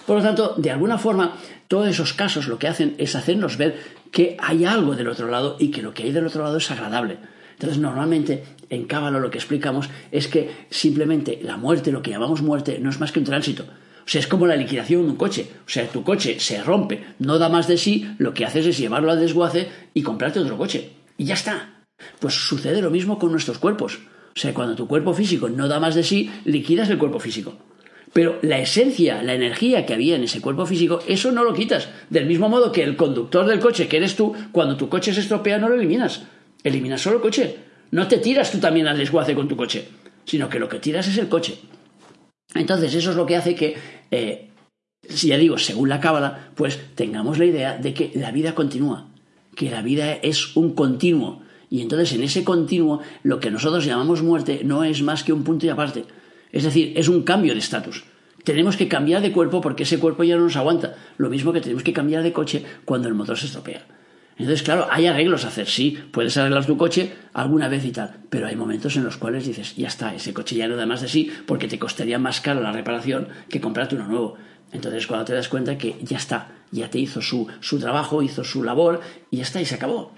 Por 0.05 0.17
lo 0.17 0.23
tanto, 0.23 0.53
de 0.57 0.71
alguna 0.71 0.97
forma, 0.97 1.35
todos 1.67 1.87
esos 1.87 2.13
casos 2.13 2.47
lo 2.47 2.59
que 2.59 2.67
hacen 2.67 2.95
es 2.97 3.15
hacernos 3.15 3.57
ver 3.57 3.79
que 4.11 4.37
hay 4.39 4.65
algo 4.65 4.95
del 4.95 5.07
otro 5.07 5.27
lado 5.27 5.57
y 5.59 5.71
que 5.71 5.81
lo 5.81 5.93
que 5.93 6.03
hay 6.03 6.11
del 6.11 6.27
otro 6.27 6.43
lado 6.43 6.57
es 6.57 6.71
agradable. 6.71 7.17
Entonces, 7.59 7.77
normalmente 7.77 8.43
en 8.69 8.85
Cábalo 8.85 9.19
lo 9.19 9.29
que 9.29 9.37
explicamos 9.37 9.89
es 10.13 10.29
que 10.29 10.49
simplemente 10.69 11.41
la 11.43 11.57
muerte, 11.57 11.91
lo 11.91 12.01
que 12.01 12.11
llamamos 12.11 12.41
muerte, 12.41 12.79
no 12.79 12.89
es 12.89 13.01
más 13.01 13.11
que 13.11 13.19
un 13.19 13.25
tránsito. 13.25 13.63
O 13.63 14.11
sea, 14.11 14.21
es 14.21 14.27
como 14.27 14.47
la 14.47 14.55
liquidación 14.55 15.03
de 15.03 15.09
un 15.09 15.17
coche. 15.17 15.45
O 15.67 15.69
sea, 15.69 15.85
tu 15.89 16.01
coche 16.01 16.39
se 16.39 16.63
rompe, 16.63 17.03
no 17.19 17.37
da 17.37 17.49
más 17.49 17.67
de 17.67 17.77
sí, 17.77 18.09
lo 18.17 18.33
que 18.33 18.45
haces 18.45 18.65
es 18.65 18.77
llevarlo 18.77 19.11
al 19.11 19.19
desguace 19.19 19.67
y 19.93 20.03
comprarte 20.03 20.39
otro 20.39 20.57
coche. 20.57 20.91
Y 21.17 21.25
ya 21.25 21.33
está. 21.33 21.83
Pues 22.19 22.33
sucede 22.33 22.81
lo 22.81 22.91
mismo 22.91 23.19
con 23.19 23.33
nuestros 23.33 23.59
cuerpos. 23.59 23.99
O 24.33 24.39
sea, 24.39 24.53
cuando 24.53 24.75
tu 24.75 24.87
cuerpo 24.87 25.13
físico 25.13 25.49
no 25.49 25.67
da 25.67 25.81
más 25.81 25.95
de 25.95 26.03
sí, 26.03 26.31
liquidas 26.45 26.89
el 26.89 26.97
cuerpo 26.97 27.19
físico. 27.19 27.57
Pero 28.13 28.39
la 28.41 28.57
esencia, 28.59 29.21
la 29.21 29.33
energía 29.33 29.85
que 29.85 29.93
había 29.93 30.15
en 30.15 30.23
ese 30.23 30.39
cuerpo 30.39 30.65
físico, 30.65 31.01
eso 31.07 31.33
no 31.33 31.43
lo 31.43 31.53
quitas. 31.53 31.89
Del 32.09 32.25
mismo 32.25 32.47
modo 32.47 32.71
que 32.71 32.83
el 32.83 32.95
conductor 32.95 33.45
del 33.45 33.59
coche, 33.59 33.89
que 33.89 33.97
eres 33.97 34.15
tú, 34.15 34.33
cuando 34.53 34.77
tu 34.77 34.87
coche 34.87 35.13
se 35.13 35.19
estropea 35.19 35.57
no 35.57 35.67
lo 35.67 35.75
eliminas. 35.75 36.23
Eliminas 36.63 37.01
solo 37.01 37.17
el 37.17 37.21
coche. 37.21 37.57
No 37.91 38.07
te 38.07 38.17
tiras 38.17 38.51
tú 38.51 38.59
también 38.59 38.87
al 38.87 38.97
desguace 38.97 39.35
con 39.35 39.47
tu 39.47 39.55
coche, 39.55 39.87
sino 40.25 40.49
que 40.49 40.59
lo 40.59 40.69
que 40.69 40.79
tiras 40.79 41.07
es 41.07 41.17
el 41.17 41.27
coche. 41.27 41.59
Entonces, 42.53 42.93
eso 42.93 43.11
es 43.11 43.15
lo 43.15 43.25
que 43.25 43.35
hace 43.35 43.55
que, 43.55 43.77
eh, 44.11 44.49
si 45.07 45.27
ya 45.27 45.37
digo, 45.37 45.57
según 45.57 45.89
la 45.89 45.99
cábala, 45.99 46.51
pues 46.55 46.79
tengamos 46.95 47.37
la 47.37 47.45
idea 47.45 47.77
de 47.77 47.93
que 47.93 48.11
la 48.15 48.31
vida 48.31 48.55
continúa, 48.55 49.07
que 49.55 49.69
la 49.69 49.81
vida 49.81 50.13
es 50.13 50.55
un 50.55 50.73
continuo. 50.73 51.41
Y 51.69 51.81
entonces, 51.81 52.13
en 52.13 52.23
ese 52.23 52.43
continuo, 52.43 53.01
lo 53.23 53.39
que 53.39 53.51
nosotros 53.51 53.85
llamamos 53.85 54.23
muerte 54.23 54.61
no 54.63 54.83
es 54.83 55.01
más 55.01 55.23
que 55.23 55.33
un 55.33 55.43
punto 55.43 55.65
y 55.65 55.69
aparte. 55.69 56.05
Es 56.51 56.63
decir, 56.63 56.93
es 56.95 57.07
un 57.07 57.23
cambio 57.23 57.53
de 57.53 57.59
estatus. 57.59 58.03
Tenemos 58.43 58.77
que 58.77 58.87
cambiar 58.87 59.21
de 59.21 59.31
cuerpo 59.31 59.61
porque 59.61 59.83
ese 59.83 59.99
cuerpo 59.99 60.23
ya 60.23 60.35
no 60.35 60.43
nos 60.43 60.55
aguanta. 60.55 60.95
Lo 61.17 61.29
mismo 61.29 61.53
que 61.53 61.61
tenemos 61.61 61.83
que 61.83 61.93
cambiar 61.93 62.23
de 62.23 62.33
coche 62.33 62.63
cuando 62.85 63.07
el 63.07 63.13
motor 63.13 63.37
se 63.37 63.45
estropea. 63.45 63.85
Entonces, 64.39 64.63
claro, 64.63 64.87
hay 64.89 65.05
arreglos 65.05 65.43
a 65.43 65.49
hacer, 65.49 65.67
sí, 65.67 65.99
puedes 66.11 66.37
arreglar 66.37 66.65
tu 66.65 66.77
coche 66.77 67.11
alguna 67.33 67.67
vez 67.67 67.83
y 67.83 67.91
tal, 67.91 68.15
pero 68.29 68.47
hay 68.47 68.55
momentos 68.55 68.95
en 68.95 69.03
los 69.03 69.17
cuales 69.17 69.45
dices, 69.45 69.75
ya 69.75 69.89
está, 69.89 70.15
ese 70.15 70.33
coche 70.33 70.55
ya 70.55 70.69
no 70.69 70.77
da 70.77 70.85
más 70.85 71.01
de 71.01 71.09
sí 71.09 71.29
porque 71.45 71.67
te 71.67 71.77
costaría 71.77 72.17
más 72.19 72.39
caro 72.39 72.61
la 72.61 72.71
reparación 72.71 73.27
que 73.49 73.59
comprarte 73.59 73.95
uno 73.95 74.07
nuevo. 74.07 74.37
Entonces, 74.71 75.07
cuando 75.07 75.25
te 75.25 75.33
das 75.33 75.49
cuenta 75.49 75.77
que 75.77 75.97
ya 76.01 76.15
está, 76.15 76.51
ya 76.71 76.89
te 76.89 76.99
hizo 76.99 77.21
su, 77.21 77.47
su 77.59 77.79
trabajo, 77.79 78.23
hizo 78.23 78.45
su 78.45 78.63
labor 78.63 79.01
y 79.29 79.37
ya 79.37 79.43
está, 79.43 79.59
y 79.59 79.65
se 79.65 79.75
acabó. 79.75 80.13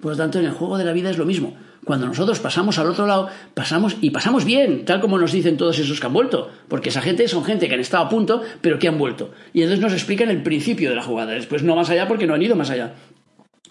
Por 0.00 0.12
lo 0.12 0.16
tanto, 0.16 0.38
en 0.38 0.46
el 0.46 0.52
juego 0.52 0.78
de 0.78 0.84
la 0.84 0.92
vida 0.92 1.10
es 1.10 1.18
lo 1.18 1.26
mismo. 1.26 1.54
Cuando 1.84 2.06
nosotros 2.06 2.38
pasamos 2.40 2.78
al 2.78 2.88
otro 2.88 3.06
lado, 3.06 3.28
pasamos 3.54 3.96
y 4.00 4.10
pasamos 4.10 4.44
bien, 4.44 4.84
tal 4.84 5.00
como 5.00 5.18
nos 5.18 5.32
dicen 5.32 5.56
todos 5.56 5.78
esos 5.78 6.00
que 6.00 6.06
han 6.06 6.12
vuelto. 6.12 6.50
Porque 6.68 6.88
esa 6.88 7.02
gente 7.02 7.28
son 7.28 7.44
gente 7.44 7.68
que 7.68 7.74
han 7.74 7.80
estado 7.80 8.04
a 8.04 8.08
punto, 8.08 8.42
pero 8.60 8.78
que 8.78 8.88
han 8.88 8.98
vuelto. 8.98 9.32
Y 9.52 9.62
entonces 9.62 9.82
nos 9.82 9.92
explican 9.92 10.30
el 10.30 10.42
principio 10.42 10.88
de 10.88 10.96
la 10.96 11.02
jugada. 11.02 11.32
Después 11.32 11.62
no 11.62 11.76
más 11.76 11.90
allá 11.90 12.06
porque 12.06 12.26
no 12.26 12.34
han 12.34 12.42
ido 12.42 12.56
más 12.56 12.70
allá. 12.70 12.94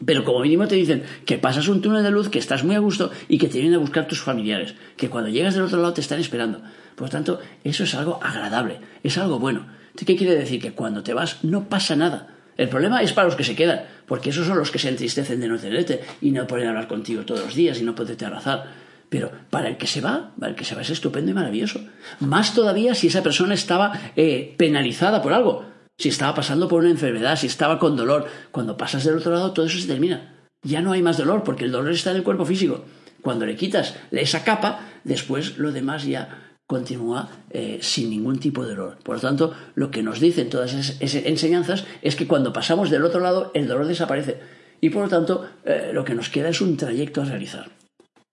Pero 0.05 0.23
como 0.23 0.41
mínimo 0.41 0.67
te 0.67 0.75
dicen 0.75 1.03
que 1.25 1.37
pasas 1.37 1.67
un 1.67 1.81
túnel 1.81 2.03
de 2.03 2.11
luz, 2.11 2.29
que 2.29 2.39
estás 2.39 2.63
muy 2.63 2.75
a 2.75 2.79
gusto 2.79 3.11
y 3.27 3.37
que 3.37 3.47
te 3.47 3.59
vienen 3.59 3.75
a 3.75 3.81
buscar 3.81 4.07
tus 4.07 4.21
familiares, 4.21 4.75
que 4.95 5.09
cuando 5.09 5.29
llegas 5.29 5.55
del 5.55 5.63
otro 5.63 5.79
lado 5.79 5.93
te 5.93 6.01
están 6.01 6.19
esperando. 6.19 6.61
Por 6.95 7.07
lo 7.07 7.09
tanto, 7.09 7.39
eso 7.63 7.83
es 7.83 7.95
algo 7.95 8.19
agradable, 8.21 8.79
es 9.03 9.17
algo 9.17 9.39
bueno. 9.39 9.65
¿Qué 9.95 10.15
quiere 10.15 10.35
decir? 10.35 10.61
Que 10.61 10.73
cuando 10.73 11.01
te 11.01 11.13
vas 11.13 11.43
no 11.43 11.67
pasa 11.67 11.95
nada. 11.95 12.27
El 12.57 12.69
problema 12.69 13.01
es 13.01 13.13
para 13.13 13.27
los 13.27 13.35
que 13.35 13.43
se 13.43 13.55
quedan, 13.55 13.83
porque 14.05 14.29
esos 14.29 14.47
son 14.47 14.57
los 14.57 14.71
que 14.71 14.79
se 14.79 14.89
entristecen 14.89 15.39
de 15.39 15.47
no 15.47 15.57
tenerte 15.57 16.01
y 16.21 16.31
no 16.31 16.47
poder 16.47 16.67
hablar 16.67 16.87
contigo 16.87 17.23
todos 17.23 17.41
los 17.41 17.55
días 17.55 17.79
y 17.79 17.83
no 17.83 17.95
poderte 17.95 18.25
abrazar. 18.25 18.65
Pero 19.09 19.31
para 19.49 19.69
el 19.69 19.77
que 19.77 19.87
se 19.87 20.01
va, 20.01 20.31
para 20.39 20.51
el 20.51 20.55
que 20.55 20.65
se 20.65 20.75
va 20.75 20.81
es 20.81 20.89
estupendo 20.89 21.31
y 21.31 21.33
maravilloso. 21.33 21.81
Más 22.19 22.53
todavía 22.53 22.93
si 22.93 23.07
esa 23.07 23.23
persona 23.23 23.53
estaba 23.53 23.93
eh, 24.15 24.55
penalizada 24.57 25.21
por 25.21 25.33
algo 25.33 25.65
si 25.97 26.09
estaba 26.09 26.35
pasando 26.35 26.67
por 26.67 26.81
una 26.81 26.91
enfermedad, 26.91 27.35
si 27.37 27.47
estaba 27.47 27.79
con 27.79 27.95
dolor. 27.95 28.27
Cuando 28.51 28.77
pasas 28.77 29.03
del 29.03 29.17
otro 29.17 29.31
lado, 29.31 29.51
todo 29.51 29.65
eso 29.65 29.79
se 29.79 29.87
termina. 29.87 30.35
Ya 30.63 30.81
no 30.81 30.91
hay 30.91 31.01
más 31.01 31.17
dolor, 31.17 31.43
porque 31.43 31.65
el 31.65 31.71
dolor 31.71 31.91
está 31.91 32.11
en 32.11 32.17
el 32.17 32.23
cuerpo 32.23 32.45
físico. 32.45 32.85
Cuando 33.21 33.45
le 33.45 33.55
quitas 33.55 33.95
esa 34.11 34.43
capa, 34.43 34.81
después 35.03 35.57
lo 35.57 35.71
demás 35.71 36.05
ya 36.05 36.53
continúa 36.67 37.29
eh, 37.49 37.79
sin 37.81 38.09
ningún 38.09 38.39
tipo 38.39 38.63
de 38.63 38.75
dolor. 38.75 38.97
Por 39.01 39.15
lo 39.15 39.21
tanto, 39.21 39.53
lo 39.75 39.89
que 39.89 40.03
nos 40.03 40.19
dicen 40.19 40.49
todas 40.49 40.73
esas, 40.73 41.01
enseñanzas 41.01 41.85
es 42.01 42.15
que 42.15 42.27
cuando 42.27 42.53
pasamos 42.53 42.89
del 42.89 43.03
otro 43.03 43.19
lado, 43.19 43.51
el 43.53 43.67
dolor 43.67 43.87
desaparece. 43.87 44.39
Y 44.81 44.91
por 44.91 45.03
lo 45.03 45.09
tanto, 45.09 45.49
eh, 45.65 45.91
lo 45.93 46.03
que 46.05 46.13
nos 46.13 46.29
queda 46.29 46.49
es 46.49 46.61
un 46.61 46.77
trayecto 46.77 47.21
a 47.21 47.25
realizar. 47.25 47.69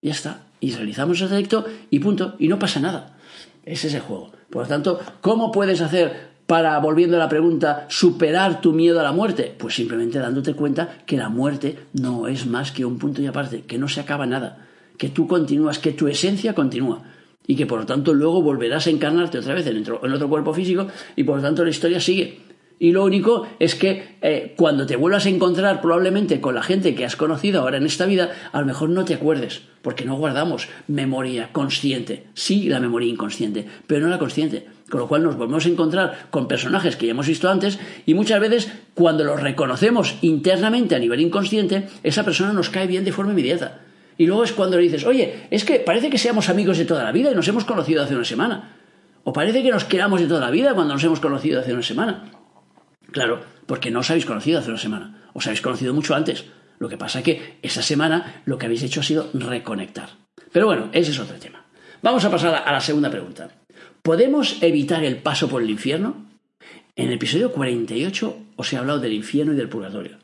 Ya 0.03 0.13
está. 0.13 0.43
Y 0.61 0.73
realizamos 0.73 1.21
el 1.23 1.29
trayecto 1.29 1.65
y 1.89 2.01
punto. 2.01 2.35
Y 2.39 2.49
no 2.49 2.59
pasa 2.59 2.81
nada. 2.81 3.17
Ese 3.65 3.89
es 3.89 3.95
el 3.95 4.01
juego. 4.01 4.33
Por 4.51 4.63
lo 4.63 4.69
tanto, 4.69 5.01
¿cómo 5.23 5.51
puedes 5.51 5.81
hacer 5.81 6.34
para, 6.47 6.79
volviendo 6.79 7.17
a 7.17 7.21
la 7.21 7.29
pregunta, 7.29 7.87
superar 7.89 8.61
tu 8.61 8.73
miedo 8.73 9.01
a 9.01 9.03
la 9.03 9.13
muerte? 9.13 9.55
Pues 9.57 9.75
simplemente 9.75 10.19
dándote 10.19 10.55
cuenta 10.55 10.99
que 11.07 11.17
la 11.17 11.29
muerte 11.29 11.79
no 11.95 12.29
es 12.29 12.47
más 12.47 12.73
que 12.73 12.85
un 12.85 12.99
punto 12.99 13.23
y 13.23 13.27
aparte, 13.27 13.63
que 13.63 13.79
no 13.79 13.89
se 13.89 14.01
acaba 14.01 14.27
nada, 14.27 14.67
que 14.99 15.09
tú 15.09 15.27
continúas, 15.27 15.79
que 15.79 15.93
tu 15.93 16.09
esencia 16.09 16.55
continúa 16.55 17.03
y 17.47 17.57
que 17.57 17.67
por 17.67 17.81
lo 17.81 17.87
tanto 17.87 18.15
luego 18.15 18.43
volverás 18.43 18.87
a 18.87 18.91
encarnarte 18.91 19.39
otra 19.39 19.55
vez 19.55 19.67
en 19.67 19.79
otro, 19.79 20.29
cuerpo 20.29 20.55
físico 20.55 20.87
y 21.17 21.25
por 21.25 21.37
lo 21.37 21.43
tanto 21.43 21.65
la 21.65 21.71
historia 21.71 22.01
sigue. 22.01 22.41
Y 22.79 22.91
lo 22.91 23.05
único 23.05 23.47
es 23.61 23.77
que 23.77 24.17
eh, 24.21 24.55
cuando 24.57 24.85
te 24.85 24.97
vuelvas 24.97 25.27
a 25.27 25.29
encontrar 25.29 25.81
probablemente 25.81 26.41
con 26.41 26.57
la 26.57 26.63
gente 26.63 26.95
que 26.95 27.05
has 27.05 27.15
conocido 27.15 27.61
ahora 27.61 27.77
en 27.77 27.87
esta 27.87 28.05
vida, 28.05 28.33
a 28.53 28.61
lo 28.61 28.67
mejor 28.67 28.91
no 28.91 29.05
te 29.05 29.15
acuerdes, 29.15 29.63
porque 29.81 30.05
no 30.05 30.17
guardamos 30.17 30.69
memoria 30.89 31.51
consciente. 31.53 32.27
Sí, 32.35 32.69
la 32.69 32.81
memoria 32.81 33.09
inconsciente, 33.09 33.65
pero 33.87 34.01
no 34.01 34.09
la 34.09 34.19
consciente. 34.19 34.67
Con 34.95 35.01
lo 35.01 35.09
cual 35.09 35.25
nos 35.25 35.37
volvemos 35.37 35.67
a 35.67 35.69
encontrar 35.69 36.29
con 36.31 36.47
personajes 36.47 36.95
que 36.95 37.07
ya 37.07 37.11
hemos 37.11 37.27
visto 37.27 37.51
antes 37.51 37.81
y 38.07 38.15
muchas 38.15 38.39
veces 38.39 38.73
cuando 38.95 39.25
los 39.25 39.43
reconocemos 39.43 40.15
internamente 40.23 40.95
a 40.95 41.01
nivel 41.01 41.19
inconsciente, 41.19 41.89
esa 42.05 42.25
persona 42.25 42.53
nos 42.53 42.71
cae 42.71 42.87
bien 42.87 43.05
de 43.05 43.11
forma 43.11 43.33
inmediata. 43.33 43.81
Y 44.17 44.27
luego 44.27 44.45
es 44.45 44.53
cuando 44.53 44.77
le 44.77 44.85
dices, 44.85 45.05
oye, 45.05 45.49
es 45.51 45.65
que 45.65 45.81
parece 45.81 46.11
que 46.11 46.19
seamos 46.19 46.49
amigos 46.49 46.79
de 46.79 46.85
toda 46.85 47.03
la 47.03 47.11
vida 47.11 47.33
y 47.33 47.35
nos 47.35 47.49
hemos 47.49 47.65
conocido 47.65 48.05
hace 48.05 48.15
una 48.15 48.25
semana. 48.25 48.77
O 49.25 49.33
parece 49.33 49.65
que 49.65 49.73
nos 49.73 49.83
queramos 49.83 50.21
de 50.21 50.29
toda 50.29 50.39
la 50.39 50.53
vida 50.53 50.75
cuando 50.75 50.95
nos 50.95 51.03
hemos 51.03 51.19
conocido 51.19 51.59
hace 51.59 51.73
una 51.73 51.83
semana. 51.83 52.31
Claro, 53.11 53.41
porque 53.67 53.91
no 53.91 53.99
os 53.99 54.11
habéis 54.11 54.27
conocido 54.27 54.61
hace 54.61 54.71
una 54.71 54.79
semana. 54.79 55.25
Os 55.33 55.45
habéis 55.49 55.61
conocido 55.61 55.93
mucho 55.93 56.15
antes. 56.15 56.45
Lo 56.79 56.89
que 56.89 56.97
pasa 56.97 57.19
es 57.19 57.25
que 57.25 57.59
esa 57.63 57.83
semana 57.83 58.43
lo 58.45 58.59
que 58.59 58.67
habéis 58.67 58.85
hecho 58.85 59.01
ha 59.01 59.03
sido 59.03 59.29
reconectar. 59.35 60.11
Pero 60.53 60.67
bueno, 60.67 60.91
ese 60.93 61.11
es 61.11 61.19
otro 61.19 61.35
tema. 61.41 61.65
Vamos 62.01 62.25
a 62.25 62.31
pasar 62.31 62.63
a 62.65 62.71
la 62.71 62.81
segunda 62.81 63.11
pregunta. 63.11 63.49
¿Podemos 64.05 64.59
evitar 64.61 65.03
el 65.03 65.17
paso 65.17 65.49
por 65.49 65.63
el 65.63 65.71
infierno? 65.71 66.27
En 66.95 67.09
el 67.09 67.15
episodio 67.15 67.53
48 67.53 68.37
os 68.55 68.71
he 68.71 68.77
hablado 68.77 69.01
del 69.01 69.15
infierno 69.15 69.55
y 69.55 69.57
del 69.57 69.71
purgatorio. 69.71 70.19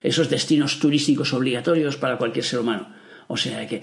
Esos 0.00 0.28
destinos 0.28 0.80
turísticos 0.80 1.32
obligatorios 1.32 1.96
para 1.96 2.18
cualquier 2.18 2.44
ser 2.44 2.58
humano. 2.58 2.88
O 3.28 3.36
sea 3.36 3.68
que, 3.68 3.82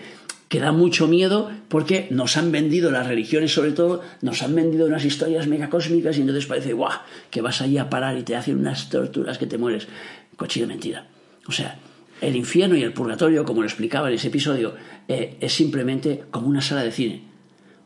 que 0.49 0.59
da 0.59 0.73
mucho 0.73 1.07
miedo 1.07 1.49
porque 1.69 2.09
nos 2.11 2.35
han 2.35 2.51
vendido 2.51 2.91
las 2.91 3.07
religiones, 3.07 3.53
sobre 3.53 3.71
todo, 3.71 4.03
nos 4.21 4.43
han 4.43 4.53
vendido 4.55 4.87
unas 4.87 5.05
historias 5.05 5.47
megacósmicas 5.47 6.17
y 6.17 6.19
entonces 6.19 6.45
parece, 6.45 6.73
guau, 6.73 6.99
que 7.31 7.39
vas 7.39 7.61
allí 7.61 7.77
a 7.77 7.89
parar 7.89 8.17
y 8.17 8.23
te 8.23 8.35
hacen 8.35 8.59
unas 8.59 8.89
torturas 8.89 9.37
que 9.37 9.47
te 9.47 9.57
mueres. 9.57 9.87
Cochina 10.35 10.67
mentira. 10.67 11.07
O 11.47 11.53
sea, 11.53 11.79
el 12.19 12.35
infierno 12.35 12.75
y 12.75 12.83
el 12.83 12.91
purgatorio, 12.91 13.45
como 13.45 13.61
lo 13.61 13.67
explicaba 13.69 14.09
en 14.09 14.15
ese 14.15 14.27
episodio, 14.27 14.75
eh, 15.07 15.37
es 15.39 15.53
simplemente 15.53 16.25
como 16.29 16.49
una 16.49 16.59
sala 16.59 16.83
de 16.83 16.91
cine. 16.91 17.28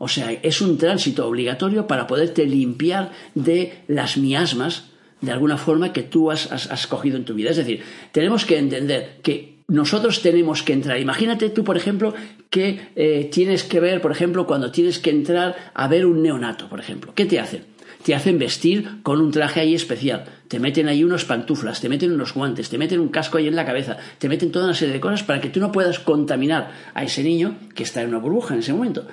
O 0.04 0.10
sea, 0.10 0.34
es 0.34 0.60
un 0.60 0.78
tránsito 0.78 1.26
obligatorio 1.26 1.88
para 1.88 2.08
poderte 2.08 2.46
limpiar 2.46 3.12
de 3.36 3.84
las 3.88 4.18
miasmas 4.18 4.90
de 5.22 5.32
alguna 5.32 5.58
forma 5.58 5.94
que 5.94 6.04
tú 6.04 6.30
has, 6.30 6.88
cogido 6.88 7.16
en 7.16 7.24
tu 7.24 7.34
vida. 7.34 7.52
Es 7.52 7.56
decir, 7.56 7.82
tenemos 8.12 8.44
que 8.44 8.58
entender 8.58 9.20
que 9.24 9.60
nosotros 9.70 10.22
tenemos 10.22 10.62
que 10.62 10.74
entrar. 10.74 11.00
Imagínate 11.00 11.50
tú, 11.50 11.64
por 11.64 11.78
ejemplo, 11.78 12.14
que 12.50 12.90
eh, 12.98 13.30
tienes 13.32 13.64
que 13.64 13.80
ver, 13.80 14.02
por 14.02 14.12
ejemplo, 14.12 14.46
cuando 14.46 14.72
tienes 14.72 15.00
que 15.00 15.10
entrar 15.10 15.72
a 15.74 15.88
ver 15.88 16.06
un 16.06 16.22
neonato, 16.22 16.68
por 16.68 16.82
ejemplo. 16.82 17.14
¿Qué 17.16 17.26
te 17.26 17.40
hacen? 17.40 17.64
Te 18.04 18.14
hacen 18.14 18.38
vestir 18.38 19.02
con 19.04 19.22
un 19.22 19.32
traje 19.32 19.62
ahí 19.62 19.74
especial, 19.74 20.26
te 20.50 20.60
meten 20.60 20.90
ahí 20.90 21.06
unos 21.06 21.24
pantuflas, 21.24 21.80
te 21.80 21.88
meten 21.88 22.12
unos 22.12 22.34
guantes, 22.34 22.68
te 22.68 22.78
meten 22.78 23.00
un 23.00 23.08
casco 23.08 23.38
ahí 23.38 23.48
en 23.48 23.56
la 23.56 23.66
cabeza, 23.66 23.96
te 24.18 24.28
meten 24.28 24.52
toda 24.52 24.66
una 24.66 24.74
serie 24.74 24.96
de 24.96 25.00
cosas 25.00 25.24
para 25.24 25.40
que 25.40 25.48
tú 25.48 25.62
no 25.62 25.72
puedas 25.72 26.00
contaminar 26.00 26.74
a 26.94 27.06
ese 27.06 27.24
niño 27.24 27.56
que 27.74 27.84
está 27.84 28.02
en 28.02 28.10
una 28.10 28.18
burbuja 28.18 28.54
en 28.54 28.60
ese 28.60 28.74
momento. 28.74 29.08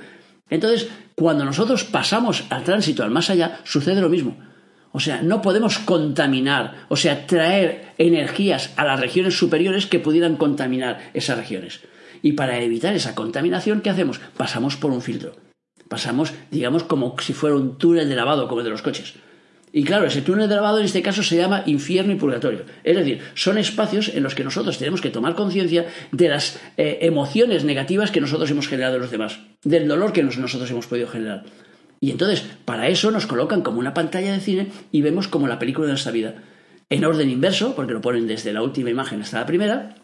Entonces, 0.50 0.88
cuando 1.14 1.44
nosotros 1.44 1.84
pasamos 1.84 2.44
al 2.50 2.64
tránsito 2.64 3.02
al 3.02 3.10
más 3.10 3.30
allá, 3.30 3.60
sucede 3.64 4.00
lo 4.00 4.08
mismo. 4.08 4.36
O 4.92 4.98
sea, 4.98 5.22
no 5.22 5.40
podemos 5.40 5.78
contaminar, 5.78 6.86
o 6.88 6.96
sea, 6.96 7.26
traer 7.26 7.92
energías 7.96 8.72
a 8.76 8.84
las 8.84 8.98
regiones 8.98 9.38
superiores 9.38 9.86
que 9.86 10.00
pudieran 10.00 10.36
contaminar 10.36 11.10
esas 11.14 11.38
regiones. 11.38 11.80
Y 12.22 12.32
para 12.32 12.60
evitar 12.60 12.94
esa 12.94 13.14
contaminación, 13.14 13.80
¿qué 13.80 13.90
hacemos? 13.90 14.20
Pasamos 14.36 14.76
por 14.76 14.90
un 14.90 15.00
filtro. 15.00 15.36
Pasamos, 15.88 16.34
digamos, 16.50 16.82
como 16.82 17.16
si 17.20 17.32
fuera 17.32 17.56
un 17.56 17.78
túnel 17.78 18.08
de 18.08 18.16
lavado, 18.16 18.48
como 18.48 18.60
el 18.60 18.64
de 18.64 18.70
los 18.70 18.82
coches. 18.82 19.14
Y 19.72 19.84
claro, 19.84 20.06
ese 20.06 20.22
túnel 20.22 20.48
de 20.48 20.56
lavado 20.56 20.78
en 20.78 20.84
este 20.84 21.02
caso 21.02 21.22
se 21.22 21.36
llama 21.36 21.62
infierno 21.66 22.12
y 22.12 22.16
purgatorio. 22.16 22.64
Es 22.82 22.96
decir, 22.96 23.20
son 23.34 23.56
espacios 23.56 24.08
en 24.08 24.22
los 24.22 24.34
que 24.34 24.42
nosotros 24.42 24.78
tenemos 24.78 25.00
que 25.00 25.10
tomar 25.10 25.34
conciencia 25.36 25.86
de 26.10 26.28
las 26.28 26.60
eh, 26.76 26.98
emociones 27.02 27.64
negativas 27.64 28.10
que 28.10 28.20
nosotros 28.20 28.50
hemos 28.50 28.66
generado 28.66 28.96
en 28.96 29.02
los 29.02 29.10
demás, 29.10 29.38
del 29.62 29.86
dolor 29.86 30.12
que 30.12 30.24
nosotros 30.24 30.70
hemos 30.70 30.86
podido 30.86 31.06
generar. 31.06 31.44
Y 32.00 32.10
entonces, 32.10 32.44
para 32.64 32.88
eso 32.88 33.10
nos 33.10 33.26
colocan 33.26 33.62
como 33.62 33.78
una 33.78 33.94
pantalla 33.94 34.32
de 34.32 34.40
cine 34.40 34.68
y 34.90 35.02
vemos 35.02 35.28
como 35.28 35.46
la 35.46 35.58
película 35.58 35.86
de 35.86 35.92
nuestra 35.92 36.12
vida. 36.12 36.34
En 36.88 37.04
orden 37.04 37.30
inverso, 37.30 37.76
porque 37.76 37.92
lo 37.92 38.00
ponen 38.00 38.26
desde 38.26 38.52
la 38.52 38.62
última 38.62 38.90
imagen 38.90 39.20
hasta 39.20 39.38
la 39.38 39.46
primera, 39.46 39.94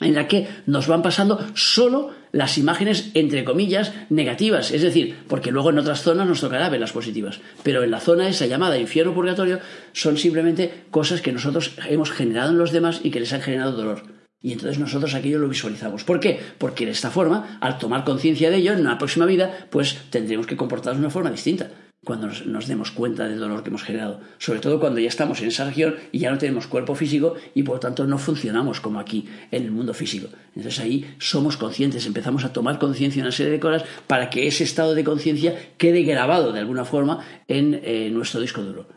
en 0.00 0.14
la 0.14 0.28
que 0.28 0.48
nos 0.66 0.86
van 0.86 1.02
pasando 1.02 1.40
solo 1.54 2.10
las 2.32 2.58
imágenes, 2.58 3.10
entre 3.14 3.44
comillas, 3.44 3.92
negativas. 4.10 4.70
Es 4.70 4.82
decir, 4.82 5.16
porque 5.28 5.50
luego 5.50 5.70
en 5.70 5.78
otras 5.78 6.02
zonas 6.02 6.26
nos 6.26 6.40
tocará 6.40 6.68
ver 6.68 6.80
las 6.80 6.92
positivas. 6.92 7.40
Pero 7.62 7.82
en 7.82 7.90
la 7.90 8.00
zona 8.00 8.28
esa 8.28 8.46
llamada 8.46 8.78
infierno 8.78 9.14
purgatorio 9.14 9.60
son 9.92 10.16
simplemente 10.16 10.84
cosas 10.90 11.20
que 11.20 11.32
nosotros 11.32 11.72
hemos 11.88 12.10
generado 12.10 12.50
en 12.50 12.58
los 12.58 12.72
demás 12.72 13.00
y 13.02 13.10
que 13.10 13.20
les 13.20 13.32
han 13.32 13.42
generado 13.42 13.72
dolor. 13.72 14.02
Y 14.40 14.52
entonces 14.52 14.78
nosotros 14.78 15.14
aquello 15.14 15.38
lo 15.38 15.48
visualizamos. 15.48 16.04
¿Por 16.04 16.20
qué? 16.20 16.38
Porque 16.58 16.86
de 16.86 16.92
esta 16.92 17.10
forma, 17.10 17.58
al 17.60 17.78
tomar 17.78 18.04
conciencia 18.04 18.50
de 18.50 18.58
ello 18.58 18.72
en 18.72 18.80
una 18.80 18.98
próxima 18.98 19.26
vida, 19.26 19.66
pues 19.70 19.98
tendremos 20.10 20.46
que 20.46 20.56
comportarnos 20.56 21.00
de 21.00 21.06
una 21.06 21.12
forma 21.12 21.30
distinta 21.30 21.70
cuando 22.08 22.26
nos, 22.46 22.66
demos 22.66 22.90
cuenta 22.90 23.28
del 23.28 23.38
dolor 23.38 23.62
que 23.62 23.68
hemos 23.68 23.82
generado. 23.82 24.20
Sobre 24.38 24.60
todo 24.60 24.80
cuando 24.80 24.98
ya 24.98 25.08
estamos 25.08 25.42
en 25.42 25.48
esa 25.48 25.66
región 25.66 25.96
y 26.10 26.20
ya 26.20 26.30
no 26.30 26.38
tenemos 26.38 26.66
cuerpo 26.66 26.94
físico 26.94 27.34
y 27.54 27.64
por 27.64 27.74
lo 27.74 27.80
tanto 27.80 28.06
no 28.06 28.16
funcionamos 28.16 28.80
como 28.80 28.98
aquí 28.98 29.28
en 29.50 29.64
el 29.64 29.70
mundo 29.72 29.92
físico. 29.92 30.28
Entonces 30.56 30.80
ahí 30.80 31.14
somos 31.18 31.58
conscientes, 31.58 32.06
empezamos 32.06 32.46
a 32.46 32.52
tomar 32.54 32.78
conciencia 32.78 33.20
una 33.20 33.30
serie 33.30 33.52
de 33.52 33.60
cosas 33.60 33.84
para 34.06 34.30
que 34.30 34.46
ese 34.46 34.64
estado 34.64 34.94
de 34.94 35.04
conciencia 35.04 35.54
quede 35.76 36.02
grabado 36.04 36.50
de 36.50 36.60
alguna 36.60 36.86
forma 36.86 37.22
en 37.46 37.78
eh, 37.84 38.08
nuestro 38.10 38.40
disco 38.40 38.62
duro. 38.62 38.88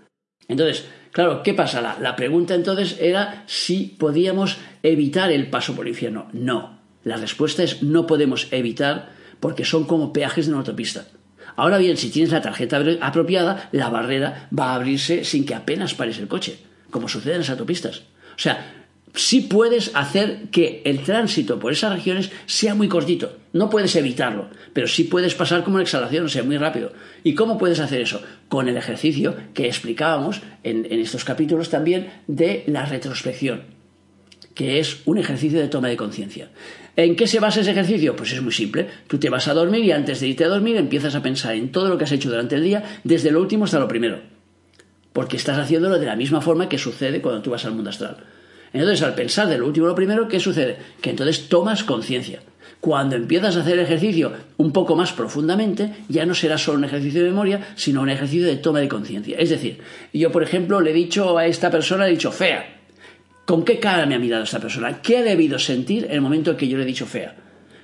Entonces, 0.47 0.85
Claro, 1.11 1.43
¿qué 1.43 1.53
pasa? 1.53 1.97
La, 1.99 2.15
pregunta 2.15 2.55
entonces 2.55 2.95
era 3.01 3.43
si 3.45 3.97
podíamos 3.99 4.59
evitar 4.81 5.29
el 5.29 5.49
paso 5.49 5.75
por 5.75 5.85
el 5.85 5.89
infierno. 5.89 6.29
No. 6.31 6.79
La 7.03 7.17
respuesta 7.17 7.63
es 7.63 7.83
no 7.83 8.07
podemos 8.07 8.47
evitar 8.51 9.11
porque 9.41 9.65
son 9.65 9.83
como 9.83 10.13
peajes 10.13 10.45
de 10.45 10.53
una 10.53 10.59
autopista. 10.59 11.07
Ahora 11.55 11.77
bien, 11.77 11.97
si 11.97 12.09
tienes 12.09 12.31
la 12.31 12.41
tarjeta 12.41 12.83
apropiada, 13.01 13.69
la 13.71 13.89
barrera 13.89 14.49
va 14.57 14.71
a 14.71 14.75
abrirse 14.75 15.23
sin 15.23 15.45
que 15.45 15.55
apenas 15.55 15.93
pares 15.93 16.19
el 16.19 16.27
coche, 16.27 16.59
como 16.89 17.07
sucede 17.07 17.33
en 17.33 17.39
las 17.39 17.49
autopistas. 17.49 18.03
O 18.35 18.39
sea, 18.39 18.81
sí 19.13 19.41
puedes 19.41 19.91
hacer 19.95 20.49
que 20.51 20.81
el 20.85 21.03
tránsito 21.03 21.59
por 21.59 21.71
esas 21.71 21.93
regiones 21.93 22.31
sea 22.45 22.75
muy 22.75 22.87
cortito. 22.87 23.37
No 23.53 23.69
puedes 23.69 23.95
evitarlo, 23.95 24.49
pero 24.73 24.87
sí 24.87 25.03
puedes 25.03 25.35
pasar 25.35 25.63
como 25.63 25.75
una 25.75 25.83
exhalación, 25.83 26.25
o 26.25 26.29
sea, 26.29 26.43
muy 26.43 26.57
rápido. 26.57 26.93
¿Y 27.23 27.35
cómo 27.35 27.57
puedes 27.57 27.79
hacer 27.79 28.01
eso? 28.01 28.21
Con 28.47 28.67
el 28.67 28.77
ejercicio 28.77 29.35
que 29.53 29.67
explicábamos 29.67 30.41
en, 30.63 30.85
estos 30.89 31.25
capítulos 31.25 31.69
también 31.69 32.11
de 32.27 32.63
la 32.67 32.85
retrospección, 32.85 33.63
que 34.55 34.79
es 34.79 35.01
un 35.05 35.17
ejercicio 35.17 35.59
de 35.59 35.67
toma 35.67 35.89
de 35.89 35.97
conciencia. 35.97 36.49
¿En 37.01 37.15
qué 37.15 37.25
se 37.25 37.39
basa 37.39 37.61
ese 37.61 37.71
ejercicio? 37.71 38.15
Pues 38.15 38.31
es 38.31 38.43
muy 38.43 38.51
simple. 38.51 38.87
Tú 39.07 39.17
te 39.17 39.31
vas 39.31 39.47
a 39.47 39.55
dormir 39.55 39.83
y 39.83 39.91
antes 39.91 40.19
de 40.19 40.27
irte 40.27 40.45
a 40.45 40.49
dormir 40.49 40.77
empiezas 40.77 41.15
a 41.15 41.23
pensar 41.23 41.55
en 41.55 41.71
todo 41.71 41.89
lo 41.89 41.97
que 41.97 42.03
has 42.03 42.11
hecho 42.11 42.29
durante 42.29 42.53
el 42.53 42.63
día, 42.63 42.83
desde 43.03 43.31
lo 43.31 43.41
último 43.41 43.65
hasta 43.65 43.79
lo 43.79 43.87
primero. 43.87 44.19
Porque 45.11 45.35
estás 45.35 45.57
haciéndolo 45.57 45.97
de 45.97 46.05
la 46.05 46.15
misma 46.15 46.41
forma 46.41 46.69
que 46.69 46.77
sucede 46.77 47.19
cuando 47.19 47.41
tú 47.41 47.49
vas 47.49 47.65
al 47.65 47.73
mundo 47.73 47.89
astral. 47.89 48.17
Entonces, 48.71 49.01
al 49.01 49.15
pensar 49.15 49.47
de 49.47 49.57
lo 49.57 49.65
último 49.65 49.87
a 49.87 49.89
lo 49.89 49.95
primero, 49.95 50.27
¿qué 50.27 50.39
sucede? 50.39 50.77
Que 51.01 51.09
entonces 51.09 51.49
tomas 51.49 51.83
conciencia. 51.83 52.43
Cuando 52.79 53.15
empiezas 53.15 53.57
a 53.57 53.61
hacer 53.61 53.79
ejercicio 53.79 54.33
un 54.57 54.71
poco 54.71 54.95
más 54.95 55.11
profundamente, 55.11 55.93
ya 56.07 56.27
no 56.27 56.35
será 56.35 56.59
solo 56.59 56.77
un 56.77 56.85
ejercicio 56.85 57.23
de 57.23 57.29
memoria, 57.29 57.73
sino 57.75 58.01
un 58.01 58.11
ejercicio 58.11 58.45
de 58.45 58.57
toma 58.57 58.79
de 58.79 58.87
conciencia. 58.87 59.37
Es 59.39 59.49
decir, 59.49 59.79
yo, 60.13 60.31
por 60.31 60.43
ejemplo, 60.43 60.79
le 60.81 60.91
he 60.91 60.93
dicho 60.93 61.35
a 61.35 61.47
esta 61.47 61.71
persona, 61.71 62.07
he 62.07 62.11
dicho 62.11 62.31
fea. 62.31 62.80
¿Con 63.45 63.65
qué 63.65 63.79
cara 63.79 64.05
me 64.05 64.15
ha 64.15 64.19
mirado 64.19 64.43
esta 64.43 64.59
persona? 64.59 65.01
¿Qué 65.01 65.17
ha 65.17 65.23
debido 65.23 65.57
sentir 65.59 66.05
en 66.05 66.11
el 66.11 66.21
momento 66.21 66.51
en 66.51 66.57
que 66.57 66.67
yo 66.67 66.77
le 66.77 66.83
he 66.83 66.87
dicho 66.87 67.05
fea? 67.05 67.35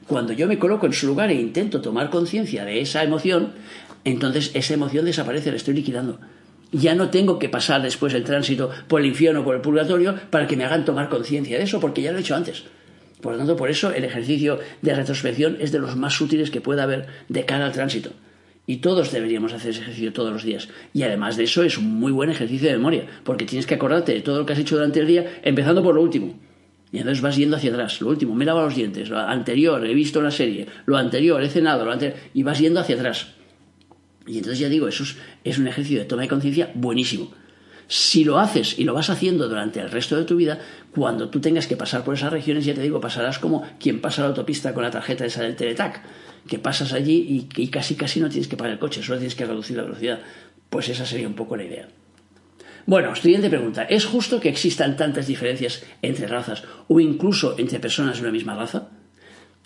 Cuando 0.08 0.32
yo 0.34 0.48
me 0.48 0.60
coloco 0.60 0.86
en 0.86 0.94
su 0.94 1.08
lugar 1.08 1.30
e 1.30 1.36
intento 1.36 1.82
tomar 1.82 2.10
conciencia 2.10 2.64
de 2.64 2.80
esa 2.80 3.04
emoción, 3.04 3.54
entonces 4.06 4.52
esa 4.54 4.74
emoción 4.74 5.04
desaparece, 5.04 5.52
la 5.52 5.58
estoy 5.58 5.74
liquidando. 5.74 6.20
Ya 6.72 6.96
no 6.96 7.10
tengo 7.10 7.40
que 7.40 7.50
pasar 7.50 7.82
después 7.82 8.14
el 8.14 8.24
tránsito 8.24 8.70
por 8.88 9.02
el 9.02 9.08
infierno 9.08 9.42
o 9.42 9.44
por 9.44 9.56
el 9.56 9.62
purgatorio 9.62 10.16
para 10.30 10.48
que 10.48 10.56
me 10.56 10.64
hagan 10.64 10.86
tomar 10.86 11.10
conciencia 11.10 11.58
de 11.58 11.64
eso, 11.64 11.80
porque 11.80 12.02
ya 12.02 12.12
lo 12.12 12.20
he 12.20 12.22
hecho 12.22 12.36
antes. 12.36 12.64
Por 13.22 13.34
lo 13.34 13.38
tanto, 13.40 13.56
por 13.56 13.70
eso 13.70 13.92
el 13.92 14.04
ejercicio 14.04 14.60
de 14.82 14.94
retrospección 14.94 15.58
es 15.60 15.72
de 15.72 15.80
los 15.80 15.96
más 15.96 16.22
útiles 16.22 16.52
que 16.52 16.62
pueda 16.62 16.84
haber 16.84 17.08
de 17.30 17.46
cara 17.46 17.66
al 17.66 17.72
tránsito. 17.72 18.12
Y 18.70 18.78
todos 18.78 19.12
deberíamos 19.12 19.54
hacer 19.54 19.72
ese 19.72 19.82
ejercicio 19.82 20.14
todos 20.14 20.32
los 20.32 20.44
días. 20.44 20.68
Y 20.94 21.02
además 21.04 21.38
de 21.38 21.46
eso 21.46 21.64
es 21.64 21.78
un 21.78 21.86
muy 21.86 22.12
buen 22.12 22.30
ejercicio 22.30 22.68
de 22.68 22.76
memoria, 22.76 23.08
porque 23.24 23.46
tienes 23.46 23.66
que 23.66 23.76
acordarte 23.76 24.14
de 24.14 24.22
todo 24.22 24.38
lo 24.38 24.46
que 24.46 24.54
has 24.54 24.60
hecho 24.60 24.76
durante 24.76 25.00
el 25.00 25.08
día, 25.08 25.40
empezando 25.42 25.82
por 25.82 25.96
lo 25.96 26.02
último. 26.02 26.38
Y 26.92 26.98
entonces 27.00 27.22
vas 27.22 27.38
yendo 27.38 27.56
hacia 27.56 27.72
atrás. 27.72 28.00
Lo 28.02 28.10
último, 28.10 28.36
me 28.36 28.44
he 28.44 28.46
lavado 28.46 28.68
los 28.68 28.76
dientes. 28.76 29.10
Lo 29.10 29.20
anterior, 29.20 29.86
he 29.86 29.94
visto 29.94 30.20
una 30.20 30.32
serie. 30.32 30.68
Lo 30.86 30.98
anterior, 30.98 31.42
he 31.42 31.50
cenado. 31.50 31.86
Lo 31.86 31.92
anterior, 31.92 32.20
y 32.34 32.44
vas 32.44 32.60
yendo 32.60 32.82
hacia 32.82 32.96
atrás. 32.96 33.28
Y 34.28 34.38
entonces 34.38 34.60
ya 34.60 34.70
digo, 34.70 34.88
eso 34.90 35.06
es, 35.44 35.58
un 35.58 35.68
ejercicio 35.68 36.00
de 36.00 36.06
toma 36.06 36.24
de 36.24 36.28
conciencia 36.28 36.72
buenísimo. 36.76 37.32
Si 37.88 38.26
lo 38.26 38.38
haces 38.38 38.78
y 38.78 38.84
lo 38.84 38.94
vas 38.94 39.10
haciendo 39.10 39.48
durante 39.48 39.80
el 39.80 39.90
resto 39.90 40.18
de 40.18 40.26
tu 40.26 40.36
vida, 40.36 40.60
cuando 40.98 41.30
tú 41.30 41.40
tengas 41.40 41.68
que 41.68 41.78
pasar 41.78 42.04
por 42.04 42.16
esas 42.16 42.34
regiones, 42.34 42.66
ya 42.66 42.74
te 42.74 42.82
digo, 42.82 43.00
pasarás 43.00 43.38
como 43.38 43.64
quien 43.80 44.02
pasa 44.02 44.24
la 44.24 44.30
autopista 44.30 44.74
con 44.74 44.82
la 44.82 44.90
tarjeta 44.90 45.26
esa 45.26 45.44
del 45.44 45.56
Teletac, 45.56 46.02
que 46.48 46.58
pasas 46.58 46.92
allí 46.92 47.48
y, 47.56 47.68
casi 47.68 47.94
casi 47.94 48.20
no 48.20 48.30
tienes 48.30 48.48
que 48.48 48.58
parar 48.58 48.74
el 48.74 48.80
coche, 48.80 49.04
solo 49.04 49.20
tienes 49.20 49.36
que 49.36 49.46
reducir 49.46 49.78
la 49.78 49.84
velocidad. 49.84 50.22
Pues 50.72 50.90
esa 50.90 51.06
sería 51.06 51.28
un 51.28 51.36
poco 51.36 51.56
la 51.56 51.66
idea. 51.66 51.88
Bueno, 52.88 53.16
siguiente 53.16 53.48
pregunta. 53.48 53.84
¿Es 53.84 54.06
justo 54.06 54.40
que 54.40 54.50
existan 54.50 54.98
tantas 54.98 55.28
diferencias 55.28 55.84
entre 56.02 56.26
razas 56.26 56.64
o 56.88 57.00
incluso 57.00 57.56
entre 57.60 57.80
personas 57.80 58.16
de 58.16 58.24
una 58.24 58.32
misma 58.32 58.56
raza? 58.56 58.90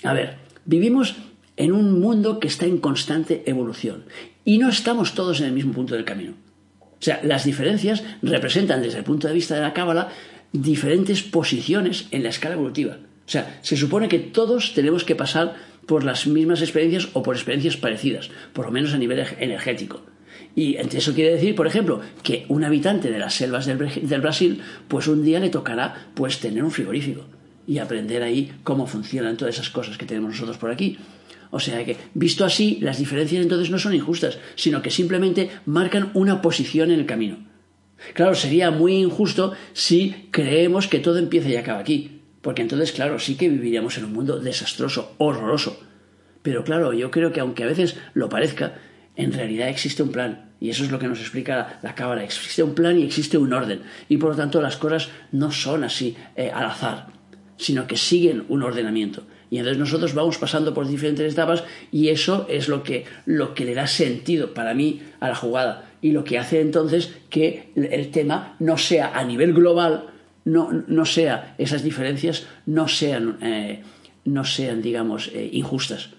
A 0.03 0.11
ver, 0.11 0.35
vivimos 0.65 1.15
en 1.55 1.71
un 1.71 2.01
mundo 2.01 2.41
que 2.41 2.50
está 2.50 2.65
en 2.65 2.79
constante 2.79 3.43
evolución 3.45 4.03
y 4.43 4.57
no 4.57 4.67
estamos 4.67 5.15
todos 5.15 5.39
en 5.39 5.45
el 5.45 5.53
mismo 5.53 5.71
punto 5.71 5.95
del 5.95 6.03
camino. 6.03 6.33
O 6.81 7.03
sea, 7.03 7.21
las 7.23 7.45
diferencias 7.45 8.03
representan 8.21 8.81
desde 8.81 8.97
el 8.97 9.03
punto 9.05 9.29
de 9.29 9.33
vista 9.33 9.55
de 9.55 9.61
la 9.61 9.73
cábala 9.73 10.09
diferentes 10.53 11.22
posiciones 11.22 12.08
en 12.12 12.24
la 12.24 12.29
escala 12.29 12.55
evolutiva. 12.55 12.98
O 13.25 13.29
sea, 13.31 13.60
se 13.62 13.77
supone 13.77 14.10
que 14.10 14.20
todos 14.20 14.74
tenemos 14.74 15.03
que 15.03 15.15
pasar 15.15 15.55
por 15.86 16.03
las 16.03 16.27
mismas 16.27 16.62
experiencias 16.62 17.10
o 17.13 17.24
por 17.24 17.36
experiencias 17.36 17.77
parecidas, 17.77 18.29
por 18.53 18.65
lo 18.65 18.72
menos 18.72 18.93
a 18.93 18.98
nivel 18.98 19.25
energético. 19.39 20.01
Y 20.55 20.75
eso 20.75 21.13
quiere 21.13 21.31
decir, 21.31 21.55
por 21.55 21.67
ejemplo, 21.67 22.01
que 22.24 22.46
un 22.50 22.63
habitante 22.63 23.10
de 23.10 23.20
las 23.20 23.36
selvas 23.36 23.65
del, 23.65 24.22
Brasil, 24.22 24.62
pues 24.88 25.08
un 25.08 25.24
día 25.24 25.39
le 25.39 25.50
tocará 25.50 26.08
pues 26.13 26.39
tener 26.39 26.63
un 26.63 26.72
frigorífico 26.72 27.25
y 27.65 27.77
aprender 27.77 28.22
ahí 28.22 28.51
cómo 28.63 28.86
funcionan 28.86 29.38
todas 29.38 29.55
esas 29.55 29.70
cosas 29.70 29.98
que 29.98 30.05
tenemos 30.05 30.31
nosotros 30.31 30.58
por 30.58 30.72
aquí. 30.72 30.98
O 31.51 31.60
sea 31.60 31.84
que, 31.86 31.98
visto 32.13 32.43
así, 32.43 32.79
las 32.81 32.98
diferencias 32.98 33.41
entonces 33.41 33.70
no 33.70 33.79
son 33.79 33.93
injustas, 33.93 34.39
sino 34.55 34.81
que 34.81 34.89
simplemente 34.89 35.50
marcan 35.65 36.12
una 36.13 36.41
posición 36.41 36.91
en 36.91 37.00
el 37.00 37.05
camino. 37.05 37.50
Claro, 38.13 38.36
sería 38.36 38.72
muy 38.72 38.96
injusto 38.96 39.53
si 39.74 40.27
creemos 40.31 40.88
que 40.88 41.00
todo 41.00 41.17
empieza 41.17 41.50
y 41.50 41.55
acaba 41.55 41.79
aquí, 41.79 42.22
porque 42.41 42.62
entonces, 42.62 42.91
claro, 42.91 43.20
sí 43.20 43.36
que 43.36 43.50
viviríamos 43.50 43.98
en 43.98 44.05
un 44.05 44.13
mundo 44.13 44.39
desastroso, 44.39 45.13
horroroso. 45.17 45.79
Pero 46.41 46.63
claro, 46.63 46.93
yo 46.93 47.12
creo 47.12 47.31
que 47.31 47.39
aunque 47.39 47.63
a 47.63 47.67
veces 47.67 47.98
lo 48.13 48.29
parezca, 48.29 48.75
en 49.15 49.31
realidad 49.34 49.70
existe 49.70 50.03
un 50.03 50.12
plan. 50.12 50.51
Y 50.60 50.70
eso 50.70 50.84
es 50.84 50.91
lo 50.91 51.00
que 51.00 51.08
nos 51.08 51.20
explica 51.20 51.79
la, 51.81 51.96
Cábala. 51.96 52.24
Existe 52.24 52.63
un 52.63 52.74
plan 52.74 52.98
y 52.98 53.03
existe 53.03 53.38
un 53.38 53.53
orden. 53.53 53.81
Y 54.10 54.17
por 54.17 54.31
lo 54.31 54.36
tanto 54.36 54.62
las 54.62 54.77
cosas 54.77 55.10
no 55.31 55.51
son 55.51 55.84
así 55.84 56.15
eh, 56.36 56.51
al 56.53 56.65
azar, 56.65 57.08
sino 57.58 57.88
que 57.88 57.98
siguen 57.98 58.46
un 58.50 58.63
ordenamiento. 58.63 59.24
Y 59.50 59.58
entonces 59.58 59.79
nosotros 59.79 60.13
vamos 60.13 60.38
pasando 60.38 60.74
por 60.74 60.88
diferentes 60.88 61.34
etapas 61.34 61.63
y 61.91 62.10
eso 62.10 62.46
es 62.50 62.70
lo 62.70 62.84
que, 62.84 63.05
lo 63.25 63.53
que 63.53 63.65
le 63.65 63.74
da 63.74 63.86
sentido 63.86 64.53
para 64.53 64.74
mí 64.74 65.01
a 65.20 65.27
la 65.27 65.36
jugada 65.36 65.90
y 66.01 66.12
lo 66.12 66.24
que 66.24 66.39
hace 66.39 66.62
entonces 66.62 67.13
que 67.29 67.72
el 67.75 68.10
tema 68.10 68.55
no 68.60 68.77
sea 68.77 69.17
a 69.17 69.24
nivel 69.24 69.53
global, 69.53 70.08
no, 70.46 70.72
no 70.88 71.05
sea, 71.05 71.55
esas 71.58 71.84
diferencias 71.84 72.48
no 72.65 72.88
sean, 72.88 73.38
eh, 73.41 73.84
no 74.25 74.43
sean 74.43 74.81
digamos, 74.81 75.29
eh, 75.34 75.50
injustas, 75.53 76.10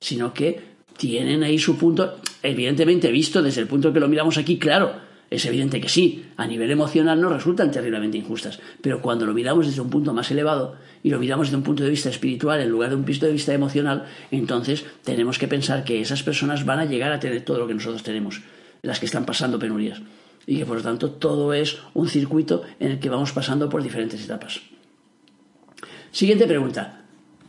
sino 0.00 0.32
que 0.32 0.74
tienen 0.96 1.42
ahí 1.42 1.58
su 1.58 1.76
punto, 1.76 2.18
evidentemente 2.42 3.10
visto 3.10 3.42
desde 3.42 3.60
el 3.60 3.66
punto 3.66 3.92
que 3.92 4.00
lo 4.00 4.08
miramos 4.08 4.38
aquí, 4.38 4.58
claro, 4.58 4.92
es 5.30 5.44
evidente 5.46 5.80
que 5.80 5.88
sí, 5.88 6.26
a 6.36 6.46
nivel 6.46 6.70
emocional 6.70 7.20
no 7.20 7.28
resultan 7.28 7.70
terriblemente 7.70 8.18
injustas, 8.18 8.60
pero 8.80 9.00
cuando 9.02 9.26
lo 9.26 9.34
miramos 9.34 9.66
desde 9.66 9.80
un 9.80 9.90
punto 9.90 10.12
más 10.12 10.30
elevado 10.30 10.76
y 11.02 11.10
lo 11.10 11.18
miramos 11.18 11.48
desde 11.48 11.56
un 11.56 11.64
punto 11.64 11.82
de 11.82 11.90
vista 11.90 12.08
espiritual 12.08 12.60
en 12.60 12.68
lugar 12.68 12.90
de 12.90 12.96
un 12.96 13.04
punto 13.04 13.26
de 13.26 13.32
vista 13.32 13.52
emocional, 13.52 14.04
entonces 14.30 14.84
tenemos 15.02 15.38
que 15.38 15.48
pensar 15.48 15.82
que 15.82 16.00
esas 16.00 16.22
personas 16.22 16.64
van 16.64 16.78
a 16.78 16.84
llegar 16.84 17.10
a 17.10 17.18
tener 17.18 17.42
todo 17.42 17.58
lo 17.58 17.66
que 17.66 17.74
nosotros 17.74 18.04
tenemos, 18.04 18.42
las 18.84 19.00
que 19.00 19.06
están 19.06 19.26
pasando 19.26 19.58
penurias, 19.58 20.00
y 20.46 20.58
que 20.58 20.66
por 20.66 20.76
lo 20.76 20.82
tanto 20.82 21.10
todo 21.10 21.52
es 21.52 21.78
un 21.94 22.08
circuito 22.08 22.62
en 22.78 22.92
el 22.92 23.00
que 23.00 23.08
vamos 23.08 23.32
pasando 23.32 23.68
por 23.68 23.82
diferentes 23.82 24.22
etapas. 24.22 24.60
Siguiente 26.10 26.46
pregunta. 26.46 27.04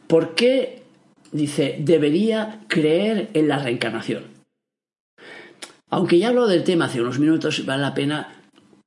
¿Por 0.08 0.34
qué, 0.34 0.84
dice, 1.32 1.78
debería 1.80 2.62
creer 2.68 3.30
en 3.34 3.48
la 3.48 3.60
reencarnación? 3.60 4.24
Aunque 5.90 6.18
ya 6.18 6.30
hablo 6.30 6.48
del 6.48 6.64
tema 6.64 6.86
hace 6.86 7.02
unos 7.02 7.20
minutos, 7.20 7.66
vale 7.66 7.82
la 7.82 7.94
pena 7.94 8.36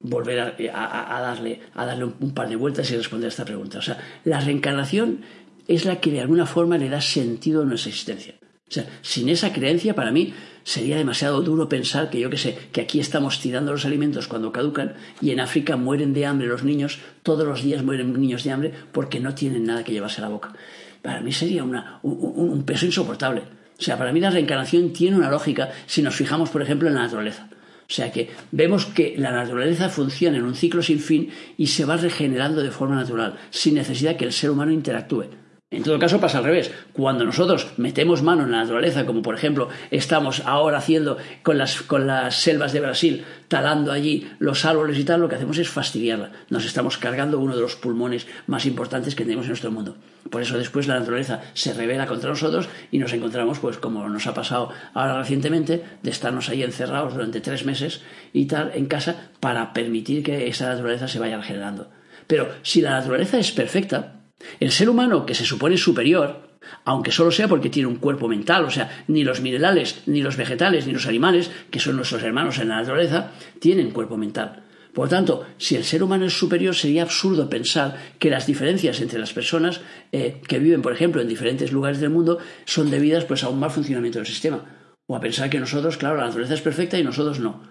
volver 0.00 0.40
a, 0.40 1.20
darle, 1.20 1.60
a 1.74 1.86
darle 1.86 2.04
un, 2.04 2.34
par 2.34 2.48
de 2.48 2.56
vueltas 2.56 2.90
y 2.90 2.96
responder 2.96 3.26
a 3.26 3.28
esta 3.28 3.44
pregunta. 3.44 3.78
O 3.78 3.82
sea, 3.82 3.98
la 4.24 4.40
reencarnación 4.40 5.22
es 5.66 5.84
la 5.84 6.00
que 6.00 6.10
de 6.10 6.20
alguna 6.20 6.46
forma 6.46 6.78
le 6.78 6.88
da 6.88 7.00
sentido 7.00 7.62
a 7.62 7.64
nuestra 7.64 7.90
existencia. 7.90 8.34
O 8.68 8.72
sea, 8.72 8.86
sin 9.00 9.28
esa 9.28 9.52
creencia, 9.52 9.94
para 9.94 10.10
mí, 10.10 10.34
sería 10.62 10.98
demasiado 10.98 11.40
duro 11.40 11.68
pensar 11.68 12.10
que 12.10 12.20
yo 12.20 12.28
que 12.28 12.36
sé, 12.36 12.58
que 12.72 12.82
aquí 12.82 13.00
estamos 13.00 13.40
tirando 13.40 13.72
los 13.72 13.86
alimentos 13.86 14.28
cuando 14.28 14.52
caducan 14.52 14.94
y 15.22 15.30
en 15.30 15.40
África 15.40 15.76
mueren 15.76 16.12
de 16.12 16.26
hambre 16.26 16.46
los 16.46 16.64
niños, 16.64 16.98
todos 17.22 17.46
los 17.46 17.62
días 17.62 17.82
mueren 17.82 18.12
niños 18.20 18.44
de 18.44 18.50
hambre 18.50 18.72
porque 18.92 19.20
no 19.20 19.34
tienen 19.34 19.64
nada 19.64 19.84
que 19.84 19.92
llevarse 19.92 20.20
a 20.20 20.24
la 20.24 20.28
boca. 20.28 20.52
Para 21.00 21.22
mí 21.22 21.32
sería 21.32 21.64
un 21.64 22.62
peso 22.66 22.84
insoportable. 22.84 23.42
O 23.78 23.82
sea, 23.82 23.96
para 23.96 24.12
mí 24.12 24.20
la 24.20 24.30
reencarnación 24.30 24.92
tiene 24.92 25.16
una 25.16 25.30
lógica 25.30 25.70
si 25.86 26.02
nos 26.02 26.16
fijamos, 26.16 26.50
por 26.50 26.60
ejemplo, 26.60 26.88
en 26.88 26.96
la 26.96 27.02
naturaleza. 27.02 27.48
O 27.88 27.92
sea 27.92 28.12
que 28.12 28.28
vemos 28.52 28.84
que 28.84 29.14
la 29.16 29.32
naturaleza 29.32 29.88
funciona 29.88 30.36
en 30.36 30.44
un 30.44 30.54
ciclo 30.54 30.82
sin 30.82 30.98
fin 30.98 31.30
y 31.56 31.68
se 31.68 31.86
va 31.86 31.96
regenerando 31.96 32.62
de 32.62 32.70
forma 32.70 32.96
natural, 32.96 33.38
sin 33.48 33.76
necesidad 33.76 34.16
que 34.16 34.26
el 34.26 34.32
ser 34.32 34.50
humano 34.50 34.72
interactúe. 34.72 35.26
En 35.70 35.82
todo 35.82 35.98
caso 35.98 36.18
pasa 36.18 36.38
al 36.38 36.44
revés. 36.44 36.72
Cuando 36.94 37.26
nosotros 37.26 37.74
metemos 37.76 38.22
mano 38.22 38.44
en 38.44 38.52
la 38.52 38.62
naturaleza, 38.62 39.04
como 39.04 39.20
por 39.20 39.34
ejemplo 39.34 39.68
estamos 39.90 40.40
ahora 40.46 40.78
haciendo 40.78 41.18
con 41.42 41.58
las, 41.58 41.82
con 41.82 42.06
las 42.06 42.36
selvas 42.36 42.72
de 42.72 42.80
Brasil, 42.80 43.24
talando 43.48 43.92
allí 43.92 44.30
los 44.38 44.64
árboles 44.64 44.98
y 44.98 45.04
tal, 45.04 45.20
lo 45.20 45.28
que 45.28 45.34
hacemos 45.34 45.58
es 45.58 45.68
fastidiarla. 45.68 46.30
Nos 46.48 46.64
estamos 46.64 46.96
cargando 46.96 47.38
uno 47.38 47.54
de 47.54 47.60
los 47.60 47.76
pulmones 47.76 48.26
más 48.46 48.64
importantes 48.64 49.14
que 49.14 49.24
tenemos 49.24 49.44
en 49.44 49.50
nuestro 49.50 49.70
mundo. 49.70 49.96
Por 50.30 50.40
eso 50.40 50.56
después 50.56 50.88
la 50.88 50.98
naturaleza 50.98 51.42
se 51.52 51.74
revela 51.74 52.06
contra 52.06 52.30
nosotros 52.30 52.66
y 52.90 52.96
nos 52.96 53.12
encontramos, 53.12 53.58
pues 53.58 53.76
como 53.76 54.08
nos 54.08 54.26
ha 54.26 54.32
pasado 54.32 54.70
ahora 54.94 55.18
recientemente, 55.18 55.84
de 56.02 56.10
estarnos 56.10 56.48
ahí 56.48 56.62
encerrados 56.62 57.12
durante 57.12 57.42
tres 57.42 57.66
meses 57.66 58.00
y 58.32 58.46
tal 58.46 58.72
en 58.74 58.86
casa 58.86 59.28
para 59.38 59.74
permitir 59.74 60.22
que 60.22 60.48
esa 60.48 60.70
naturaleza 60.70 61.08
se 61.08 61.18
vaya 61.18 61.36
regenerando. 61.36 61.90
Pero 62.26 62.48
si 62.62 62.80
la 62.80 62.92
naturaleza 62.92 63.38
es 63.38 63.52
perfecta, 63.52 64.17
el 64.60 64.70
ser 64.70 64.88
humano, 64.88 65.26
que 65.26 65.34
se 65.34 65.44
supone 65.44 65.76
superior, 65.76 66.48
aunque 66.84 67.12
solo 67.12 67.30
sea 67.30 67.48
porque 67.48 67.70
tiene 67.70 67.88
un 67.88 67.96
cuerpo 67.96 68.28
mental, 68.28 68.64
o 68.64 68.70
sea, 68.70 69.04
ni 69.08 69.24
los 69.24 69.40
minerales, 69.40 70.02
ni 70.06 70.22
los 70.22 70.36
vegetales, 70.36 70.86
ni 70.86 70.92
los 70.92 71.06
animales, 71.06 71.50
que 71.70 71.80
son 71.80 71.96
nuestros 71.96 72.22
hermanos 72.22 72.58
en 72.58 72.68
la 72.68 72.76
naturaleza, 72.76 73.32
tienen 73.58 73.90
cuerpo 73.90 74.16
mental. 74.16 74.64
Por 74.92 75.08
tanto, 75.08 75.46
si 75.58 75.76
el 75.76 75.84
ser 75.84 76.02
humano 76.02 76.26
es 76.26 76.36
superior, 76.36 76.74
sería 76.74 77.02
absurdo 77.02 77.48
pensar 77.48 77.96
que 78.18 78.30
las 78.30 78.46
diferencias 78.46 79.00
entre 79.00 79.18
las 79.18 79.32
personas 79.32 79.80
eh, 80.10 80.40
que 80.46 80.58
viven, 80.58 80.82
por 80.82 80.92
ejemplo, 80.92 81.20
en 81.20 81.28
diferentes 81.28 81.70
lugares 81.70 82.00
del 82.00 82.10
mundo 82.10 82.38
son 82.64 82.90
debidas 82.90 83.24
pues, 83.24 83.44
a 83.44 83.48
un 83.48 83.60
mal 83.60 83.70
funcionamiento 83.70 84.18
del 84.18 84.26
sistema. 84.26 84.64
O 85.06 85.14
a 85.14 85.20
pensar 85.20 85.48
que 85.50 85.60
nosotros, 85.60 85.96
claro, 85.96 86.16
la 86.16 86.24
naturaleza 86.24 86.54
es 86.54 86.60
perfecta 86.62 86.98
y 86.98 87.04
nosotros 87.04 87.38
no. 87.38 87.62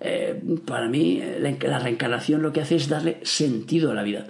Eh, 0.00 0.42
para 0.66 0.88
mí, 0.88 1.22
la 1.38 1.78
reencarnación 1.78 2.42
lo 2.42 2.52
que 2.52 2.62
hace 2.62 2.76
es 2.76 2.88
darle 2.88 3.20
sentido 3.22 3.92
a 3.92 3.94
la 3.94 4.02
vida. 4.02 4.26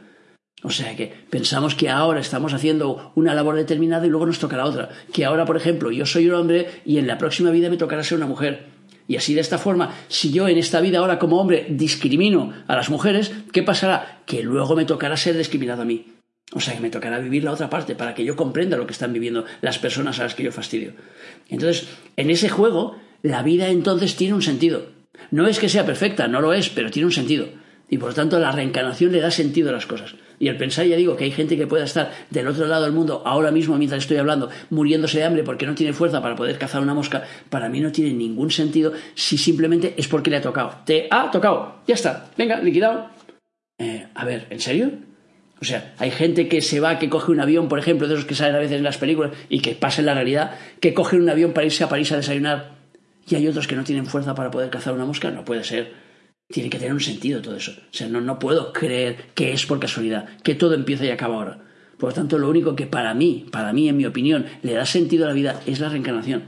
O 0.62 0.70
sea 0.70 0.94
que 0.94 1.12
pensamos 1.29 1.75
que 1.75 1.88
ahora 1.88 2.20
estamos 2.20 2.55
haciendo 2.55 3.12
una 3.16 3.35
labor 3.35 3.57
determinada 3.57 4.07
y 4.07 4.11
luego 4.11 4.27
nos 4.27 4.38
tocará 4.38 4.64
otra. 4.64 4.90
Que 5.12 5.25
ahora, 5.25 5.44
por 5.44 5.57
ejemplo, 5.57 5.90
yo 5.90 6.07
soy 6.07 6.29
un 6.29 6.35
hombre 6.35 6.68
y 6.85 6.98
en 6.98 7.07
la 7.07 7.18
próxima 7.18 7.51
vida 7.51 7.68
me 7.68 7.77
tocará 7.77 8.05
ser 8.05 8.18
una 8.18 8.29
mujer. 8.29 8.66
Y 9.09 9.16
así 9.16 9.35
de 9.35 9.40
esta 9.40 9.59
forma, 9.59 9.92
si 10.09 10.31
yo 10.31 10.46
en 10.46 10.59
esta 10.59 10.81
vida 10.81 10.98
ahora 10.98 11.18
como 11.18 11.40
hombre 11.40 11.66
discrimino 11.68 12.53
a 12.68 12.77
las 12.77 12.90
mujeres, 12.90 13.33
¿qué 13.53 13.64
pasará? 13.64 14.22
Que 14.25 14.42
luego 14.42 14.77
me 14.77 14.85
tocará 14.85 15.16
ser 15.16 15.37
discriminado 15.37 15.83
a 15.83 15.85
mí. 15.85 16.07
O 16.55 16.61
sea 16.61 16.75
que 16.75 16.81
me 16.81 16.90
tocará 16.90 17.18
vivir 17.18 17.42
la 17.42 17.53
otra 17.53 17.68
parte 17.68 17.94
para 17.94 18.14
que 18.14 18.25
yo 18.25 18.37
comprenda 18.37 18.77
lo 18.77 18.87
que 18.87 18.92
están 18.92 19.12
viviendo 19.12 19.44
las 19.62 19.79
personas 19.79 20.20
a 20.20 20.25
las 20.25 20.35
que 20.35 20.44
yo 20.44 20.53
fastidio. 20.53 20.92
Entonces, 21.48 21.88
en 22.16 22.31
ese 22.31 22.48
juego, 22.48 22.96
la 23.22 23.42
vida 23.42 23.68
entonces 23.68 24.16
tiene 24.16 24.35
un 24.35 24.42
sentido. 24.42 24.87
No 25.31 25.46
es 25.46 25.59
que 25.59 25.68
sea 25.68 25.87
perfecta, 25.87 26.29
no 26.29 26.40
lo 26.40 26.53
es, 26.53 26.68
pero 26.68 26.90
tiene 26.90 27.07
un 27.07 27.12
sentido. 27.12 27.48
Y 27.93 27.99
por 27.99 28.09
lo 28.09 28.15
tanto 28.15 28.39
la 28.39 28.51
reencarnación 28.51 29.13
le 29.13 29.21
da 29.21 29.31
sentido 29.31 29.69
a 29.69 29.73
las 29.73 29.85
cosas. 29.85 30.15
Y 30.39 30.49
el 30.49 30.57
pensar, 30.57 30.87
ya 30.87 30.97
digo, 30.97 31.15
que 31.15 31.25
hay 31.25 31.31
gente 31.31 31.59
que 31.59 31.67
pueda 31.67 31.85
estar 31.85 32.11
del 32.31 32.49
otro 32.49 32.67
lado 32.67 32.85
del 32.85 32.93
mundo 32.95 33.21
ahora 33.27 33.51
mismo 33.51 33.77
mientras 33.77 34.05
estoy 34.05 34.17
hablando, 34.17 34.49
muriéndose 34.71 35.19
de 35.19 35.25
hambre 35.25 35.43
porque 35.43 35.67
no 35.67 35.75
tiene 35.75 35.93
fuerza 35.93 36.23
para 36.23 36.35
poder 36.35 36.57
cazar 36.57 36.81
una 36.81 36.95
mosca, 36.95 37.23
para 37.51 37.69
mí 37.69 37.81
no 37.81 37.93
tiene 37.93 38.15
ningún 38.15 38.51
sentido 38.51 38.95
si 39.15 39.37
simplemente 39.37 39.93
es 39.99 40.09
porque 40.09 40.31
le 40.31 40.39
ha 40.39 40.41
tocado. 40.41 40.75
Te 40.87 41.07
ha 41.11 41.31
tocado. 41.31 41.83
Ya 41.87 41.95
está. 41.95 42.31
Venga, 42.39 42.63
liquidado. 42.63 43.11
Eh, 43.77 44.07
a 44.15 44.25
ver, 44.25 44.47
¿en 44.49 44.61
serio? 44.61 44.93
O 45.61 45.65
sea, 45.67 45.93
hay 45.99 46.13
gente 46.13 46.49
que 46.49 46.63
se 46.63 46.81
va, 46.81 46.99
que 46.99 47.11
coge 47.11 47.31
un 47.31 47.41
avión, 47.41 47.69
por 47.69 47.79
ejemplo, 47.79 48.09
de 48.09 48.15
esos 48.15 48.25
que 48.25 48.35
salen 48.35 48.55
a 48.55 48.59
veces 48.61 48.79
en 48.79 48.85
las 48.85 48.97
películas 48.97 49.33
y 49.51 49.61
que 49.61 49.75
pasa 49.75 50.01
en 50.01 50.07
la 50.07 50.15
realidad, 50.15 50.53
que 50.81 50.95
coge 50.95 51.17
un 51.17 51.29
avión 51.29 51.53
para 51.53 51.67
irse 51.67 51.85
a 51.85 51.91
París 51.91 52.11
a 52.13 52.17
desayunar 52.17 52.71
y 53.29 53.35
hay 53.35 53.47
otros 53.47 53.67
que 53.67 53.77
no 53.77 53.85
tienen 53.85 54.07
fuerza 54.07 54.35
para 54.35 54.51
poder 54.51 54.71
cazar 54.71 54.95
una 54.95 55.05
mosca, 55.05 55.31
no 55.31 55.45
puede 55.45 55.63
ser. 55.63 56.02
Tiene 56.53 56.71
que 56.71 56.79
tener 56.79 56.93
un 56.93 57.01
sentido 57.01 57.41
todo 57.41 57.57
eso. 57.57 57.73
O 57.73 57.95
sea, 57.95 58.09
no, 58.09 58.21
no 58.21 58.38
puedo 58.38 58.73
creer 58.73 59.31
que 59.35 59.53
es 59.53 59.65
por 59.65 59.81
casualidad, 59.81 60.29
que 60.43 60.55
todo 60.55 60.75
empieza 60.75 61.05
y 61.07 61.11
acaba 61.11 61.37
ahora. 61.37 61.59
Por 61.99 62.11
lo 62.11 62.15
tanto, 62.15 62.38
lo 62.38 62.51
único 62.51 62.77
que 62.77 62.87
para 62.87 63.15
mí, 63.15 63.47
para 63.51 63.73
mí, 63.73 63.88
en 63.88 63.97
mi 63.97 64.05
opinión, 64.05 64.47
le 64.62 64.75
da 64.75 64.85
sentido 64.85 65.25
a 65.25 65.29
la 65.29 65.35
vida 65.35 65.61
es 65.67 65.81
la 65.81 65.88
reencarnación. 65.88 66.43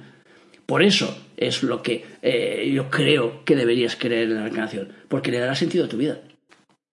Por 0.66 0.82
eso 0.82 1.16
es 1.36 1.62
lo 1.62 1.82
que 1.82 2.04
eh, 2.22 2.70
yo 2.72 2.90
creo 2.90 3.44
que 3.44 3.56
deberías 3.56 3.96
creer 3.96 4.24
en 4.24 4.34
la 4.34 4.42
reencarnación, 4.42 4.88
porque 5.08 5.30
le 5.30 5.38
dará 5.38 5.54
sentido 5.54 5.86
a 5.86 5.88
tu 5.88 5.96
vida. 5.96 6.20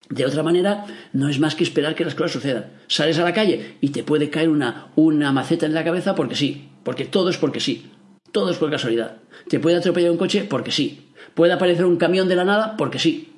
De 0.10 0.26
otra 0.26 0.43
manera, 0.43 0.86
no 1.13 1.30
es 1.30 1.39
más 1.39 1.56
que 1.56 1.63
esperar 1.63 1.95
que 1.95 2.06
las 2.06 2.15
cosas 2.15 2.34
sucedan. 2.34 2.71
Sales 2.88 3.17
a 3.17 3.24
la 3.24 3.34
calle 3.34 3.78
y 3.82 3.89
te 3.89 4.04
puede 4.04 4.30
caer 4.30 4.50
una, 4.50 4.91
una 4.95 5.32
maceta 5.32 5.65
en 5.65 5.74
la 5.74 5.84
cabeza 5.84 6.15
porque 6.15 6.36
sí, 6.36 6.69
porque 6.84 7.06
todo 7.06 7.30
es 7.30 7.38
porque 7.38 7.60
sí, 7.60 7.89
todo 8.32 8.52
es 8.52 8.58
por 8.58 8.69
casualidad. 8.69 9.17
Te 9.47 9.60
puede 9.60 9.78
atropellar 9.78 10.12
un 10.12 10.17
coche 10.17 10.45
porque 10.50 10.71
sí, 10.71 11.11
puede 11.34 11.54
aparecer 11.54 11.86
un 11.86 11.98
camión 11.98 12.28
de 12.28 12.36
la 12.36 12.46
nada 12.46 12.78
porque 12.78 13.00
sí. 13.00 13.34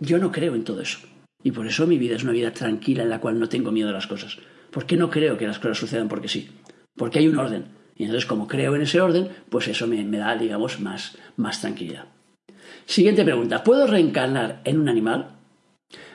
Yo 0.00 0.18
no 0.18 0.32
creo 0.32 0.54
en 0.54 0.64
todo 0.64 0.80
eso. 0.80 0.98
Y 1.42 1.52
por 1.52 1.66
eso 1.66 1.86
mi 1.86 1.98
vida 1.98 2.16
es 2.16 2.24
una 2.24 2.32
vida 2.32 2.52
tranquila 2.52 3.02
en 3.02 3.10
la 3.10 3.20
cual 3.20 3.38
no 3.38 3.48
tengo 3.48 3.70
miedo 3.70 3.90
a 3.90 3.92
las 3.92 4.06
cosas. 4.06 4.38
Porque 4.70 4.96
no 4.96 5.10
creo 5.10 5.36
que 5.36 5.46
las 5.46 5.58
cosas 5.58 5.78
sucedan 5.78 6.08
porque 6.08 6.28
sí. 6.28 6.50
Porque 6.96 7.18
hay 7.18 7.28
un 7.28 7.38
orden. 7.38 7.66
Y 7.96 8.04
entonces, 8.04 8.26
como 8.26 8.48
creo 8.48 8.74
en 8.74 8.82
ese 8.82 9.00
orden, 9.00 9.28
pues 9.48 9.68
eso 9.68 9.86
me, 9.86 10.04
da, 10.04 10.36
digamos, 10.36 10.80
más, 10.80 11.16
más 11.36 11.60
tranquilidad. 11.60 12.06
Siguiente 12.86 13.24
pregunta. 13.24 13.62
¿Puedo 13.62 13.86
reencarnar 13.86 14.62
en 14.64 14.80
un 14.80 14.88
animal? 14.88 15.36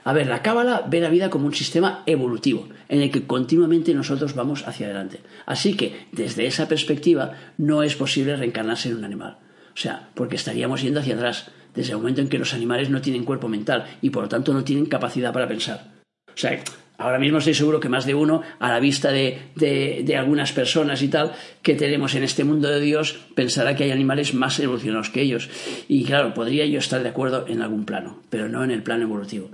A 0.03 0.13
ver, 0.13 0.27
la 0.27 0.41
cábala 0.41 0.85
ve 0.89 0.99
la 0.99 1.09
vida 1.09 1.29
como 1.29 1.45
un 1.45 1.53
sistema 1.53 2.03
evolutivo, 2.05 2.67
en 2.89 3.01
el 3.01 3.11
que 3.11 3.27
continuamente 3.27 3.93
nosotros 3.93 4.35
vamos 4.35 4.67
hacia 4.67 4.87
adelante. 4.87 5.21
Así 5.45 5.75
que, 5.75 6.07
desde 6.11 6.47
esa 6.47 6.67
perspectiva, 6.67 7.33
no 7.57 7.83
es 7.83 7.95
posible 7.95 8.35
reencarnarse 8.35 8.89
en 8.89 8.97
un 8.97 9.05
animal. 9.05 9.37
O 9.79 9.81
sea, 9.81 10.09
porque 10.13 10.35
estaríamos 10.35 10.81
yendo 10.81 10.99
hacia 10.99 11.15
atrás, 11.15 11.51
desde 11.73 11.93
el 11.93 11.99
momento 11.99 12.19
en 12.19 12.27
que 12.27 12.37
los 12.37 12.53
animales 12.53 12.89
no 12.89 12.99
tienen 12.99 13.23
cuerpo 13.23 13.47
mental 13.47 13.85
y 14.01 14.09
por 14.09 14.23
lo 14.23 14.27
tanto 14.27 14.51
no 14.51 14.65
tienen 14.65 14.87
capacidad 14.87 15.31
para 15.31 15.47
pensar. 15.47 15.93
O 16.27 16.37
sea, 16.37 16.61
Ahora 16.97 17.17
mismo 17.17 17.37
estoy 17.37 17.53
seguro 17.53 17.79
que 17.79 17.87
más 17.87 18.05
de 18.05 18.13
uno, 18.13 18.41
a 18.59 18.67
la 18.67 18.81
vista 18.81 19.09
de, 19.09 19.39
de, 19.55 20.17
algunas 20.17 20.51
personas 20.51 21.01
y 21.01 21.07
tal, 21.07 21.31
que 21.61 21.75
tenemos 21.75 22.13
en 22.13 22.23
este 22.23 22.43
mundo 22.43 22.67
de 22.67 22.81
Dios, 22.81 23.21
pensará 23.35 23.77
que 23.77 23.85
hay 23.85 23.91
animales 23.91 24.33
más 24.33 24.59
evolucionados 24.59 25.09
que 25.09 25.21
ellos. 25.21 25.49
Y 25.87 26.03
claro, 26.03 26.33
podría 26.33 26.65
yo 26.65 26.77
estar 26.77 27.01
de 27.01 27.07
acuerdo 27.07 27.45
en 27.47 27.61
algún 27.61 27.85
plano, 27.85 28.21
pero 28.29 28.49
no 28.49 28.65
en 28.65 28.71
el 28.71 28.83
plano 28.83 29.03
evolutivo. 29.03 29.49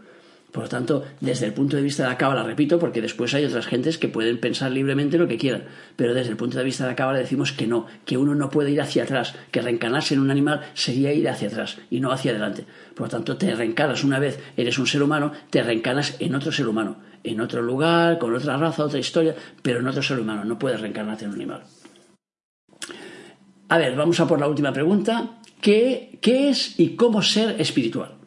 Por 0.55 0.63
lo 0.63 0.69
tanto, 0.69 1.03
desde 1.19 1.47
el 1.47 1.53
punto 1.53 1.75
de 1.75 1.83
vista 1.83 2.03
de 2.03 2.09
la 2.09 2.17
cábala, 2.17 2.41
repito, 2.41 2.79
porque 2.79 3.01
después 3.01 3.33
hay 3.33 3.43
otras 3.43 3.65
gentes 3.65 3.97
que 3.97 4.07
pueden 4.07 4.39
pensar 4.39 4.71
libremente 4.71 5.17
lo 5.17 5.27
que 5.27 5.37
quieran, 5.37 5.65
pero 5.97 6.13
desde 6.13 6.29
el 6.29 6.37
punto 6.37 6.57
de 6.57 6.63
vista 6.63 6.85
de 6.85 6.91
la 6.91 6.95
cábala 6.95 7.19
decimos 7.19 7.51
que 7.51 7.67
no, 7.67 7.87
que 8.05 8.17
uno 8.17 8.35
no 8.35 8.49
puede 8.49 8.71
ir 8.71 8.79
hacia 8.79 9.03
atrás, 9.03 9.35
que 9.51 9.61
reencarnarse 9.61 10.13
en 10.13 10.21
un 10.21 10.31
animal 10.31 10.61
sería 10.73 11.11
ir 11.11 11.27
hacia 11.27 11.49
atrás 11.49 11.79
y 11.89 11.99
no 11.99 12.13
hacia 12.13 12.31
adelante. 12.31 12.63
Por 12.95 13.07
lo 13.07 13.11
tanto, 13.11 13.35
te 13.35 13.53
reencarnas 13.53 14.05
una 14.05 14.17
vez, 14.17 14.39
eres 14.55 14.79
un 14.79 14.87
ser 14.87 15.03
humano, 15.03 15.33
te 15.49 15.61
reencarnas 15.61 16.15
en 16.21 16.33
otro 16.33 16.53
ser 16.53 16.69
humano, 16.69 16.99
en 17.25 17.41
otro 17.41 17.61
lugar, 17.61 18.17
con 18.17 18.33
otra 18.33 18.55
raza, 18.55 18.85
otra 18.85 18.99
historia, 18.99 19.35
pero 19.61 19.81
en 19.81 19.87
otro 19.89 20.01
ser 20.01 20.17
humano, 20.21 20.45
no 20.45 20.57
puedes 20.57 20.79
reencarnarte 20.79 21.25
en 21.25 21.31
un 21.31 21.35
animal. 21.35 21.63
A 23.67 23.77
ver, 23.77 23.93
vamos 23.97 24.17
a 24.21 24.25
por 24.25 24.39
la 24.39 24.47
última 24.47 24.71
pregunta. 24.71 25.31
¿Qué, 25.59 26.17
qué 26.21 26.47
es 26.47 26.79
y 26.79 26.95
cómo 26.95 27.21
ser 27.21 27.59
espiritual? 27.59 28.24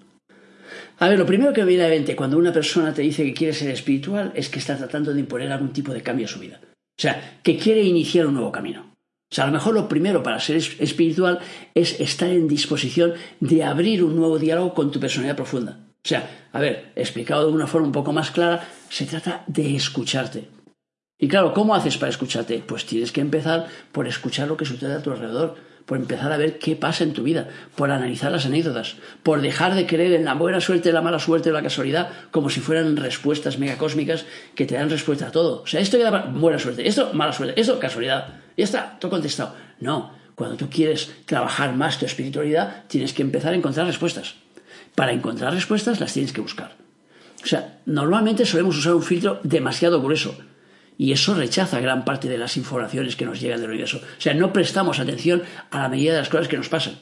A 1.01 1.09
ver, 1.09 1.19
lo 1.19 1.27
primero 1.27 1.53
que 1.53 1.61
me 1.63 1.69
viene 1.69 1.85
a 1.85 1.89
la 1.89 1.95
mente 1.95 2.17
cuando 2.17 2.39
una 2.39 2.53
persona 2.53 2.93
te 2.93 3.03
dice 3.03 3.25
que 3.25 3.35
quiere 3.35 3.53
ser 3.53 3.71
espiritual 3.71 4.33
es 4.35 4.49
que 4.49 4.59
está 4.59 4.77
tratando 4.77 5.13
de 5.13 5.21
imponer 5.21 5.53
algún 5.53 5.73
tipo 5.73 5.93
de 5.93 6.03
cambio 6.03 6.27
a 6.27 6.29
su 6.29 6.41
vida. 6.41 6.61
O 6.63 7.01
sea, 7.01 7.39
que 7.43 7.57
quiere 7.57 7.83
iniciar 7.83 8.27
un 8.27 8.35
nuevo 8.35 8.51
camino. 8.51 8.97
O 9.31 9.35
sea, 9.35 9.45
a 9.45 9.47
lo 9.47 9.53
mejor 9.53 9.75
lo 9.75 9.89
primero 9.89 10.23
para 10.23 10.41
ser 10.41 10.57
espiritual 10.57 11.39
es 11.75 12.01
estar 12.01 12.31
en 12.31 12.49
disposición 12.49 13.15
de 13.39 13.63
abrir 13.63 14.03
un 14.03 14.17
nuevo 14.17 14.39
diálogo 14.39 14.75
con 14.75 14.91
tu 14.91 14.99
personalidad 14.99 15.37
profunda. 15.37 15.79
O 16.05 16.09
sea, 16.09 16.49
a 16.53 16.61
ver, 16.61 16.93
explicado 16.97 17.47
de 17.47 17.53
una 17.53 17.67
forma 17.69 17.87
un 17.87 17.93
poco 17.93 18.13
más 18.13 18.33
clara, 18.33 18.67
se 18.89 19.07
trata 19.07 19.45
de 19.47 19.77
escucharte. 19.77 20.49
Y 21.17 21.29
claro, 21.29 21.53
¿cómo 21.53 21.75
haces 21.75 21.97
para 21.97 22.11
escucharte? 22.11 22.63
Pues 22.67 22.87
tienes 22.87 23.13
que 23.13 23.21
empezar 23.21 23.69
por 23.93 24.09
escuchar 24.09 24.49
lo 24.49 24.57
que 24.57 24.65
sucede 24.65 24.95
a 24.95 25.03
tu 25.03 25.13
alrededor 25.13 25.68
por 25.89 25.97
empezar 25.97 26.31
a 26.33 26.37
ver 26.37 26.59
qué 26.59 26.77
pasa 26.77 27.03
en 27.03 27.15
tu 27.15 27.23
vida, 27.23 27.49
por 27.75 27.91
analizar 27.91 28.31
las 28.31 28.45
anécdotas, 28.45 28.97
por 29.23 29.41
dejar 29.41 29.75
de 29.75 29.87
creer 29.87 30.13
en 30.13 30.27
la 30.27 30.35
buena 30.35 30.61
suerte, 30.61 30.93
la 30.93 31.01
mala 31.01 31.19
suerte 31.19 31.49
o 31.49 31.55
la 31.55 31.63
casualidad 31.63 32.11
como 32.31 32.51
si 32.51 32.61
fueran 32.61 32.95
respuestas 32.99 33.59
megacósmicas 33.59 34.27
que 34.55 34.67
te 34.67 34.75
dan 34.75 34.91
respuesta 34.91 35.29
a 35.29 35.31
todo. 35.31 35.63
O 35.63 35.67
sea, 35.67 35.81
esto 35.81 35.97
ya 35.97 36.11
buena 36.11 36.59
suerte, 36.59 36.87
esto 36.87 37.15
mala 37.15 37.33
suerte, 37.33 37.59
esto 37.59 37.79
casualidad. 37.79 38.35
Ya 38.55 38.65
está, 38.65 38.99
todo 39.01 39.13
contestado. 39.13 39.55
No, 39.81 40.13
cuando 40.35 40.59
tú 40.59 40.69
quieres 40.69 41.11
trabajar 41.25 41.75
más 41.75 41.99
tu 41.99 42.05
espiritualidad, 42.05 42.85
tienes 42.89 43.15
que 43.15 43.23
empezar 43.23 43.55
a 43.55 43.57
encontrar 43.57 43.87
respuestas. 43.87 44.35
Para 44.95 45.13
encontrar 45.13 45.55
respuestas 45.55 46.01
las 46.01 46.13
tienes 46.13 46.35
que 46.35 46.43
buscar. 46.43 46.77
O 47.43 47.47
sea, 47.47 47.79
normalmente 47.87 48.45
solemos 48.45 48.77
usar 48.77 48.95
un 48.95 49.03
filtro 49.03 49.41
demasiado 49.43 50.03
grueso 50.03 50.37
y 50.99 51.13
eso 51.13 51.35
rechaza 51.35 51.81
gran 51.81 52.05
parte 52.05 52.29
de 52.29 52.37
las 52.37 52.57
informaciones 52.57 53.15
que 53.15 53.25
nos 53.25 53.41
llegan 53.41 53.61
del 53.61 53.71
universo. 53.71 53.99
O 53.99 54.21
sea, 54.21 54.35
no 54.35 54.53
prestamos 54.53 54.99
atención 54.99 55.45
a 55.71 55.79
la 55.83 55.89
medida 55.89 56.13
de 56.13 56.19
las 56.19 56.29
cosas 56.29 56.49
que 56.49 56.57
nos 56.57 56.69
pasan. 56.69 56.99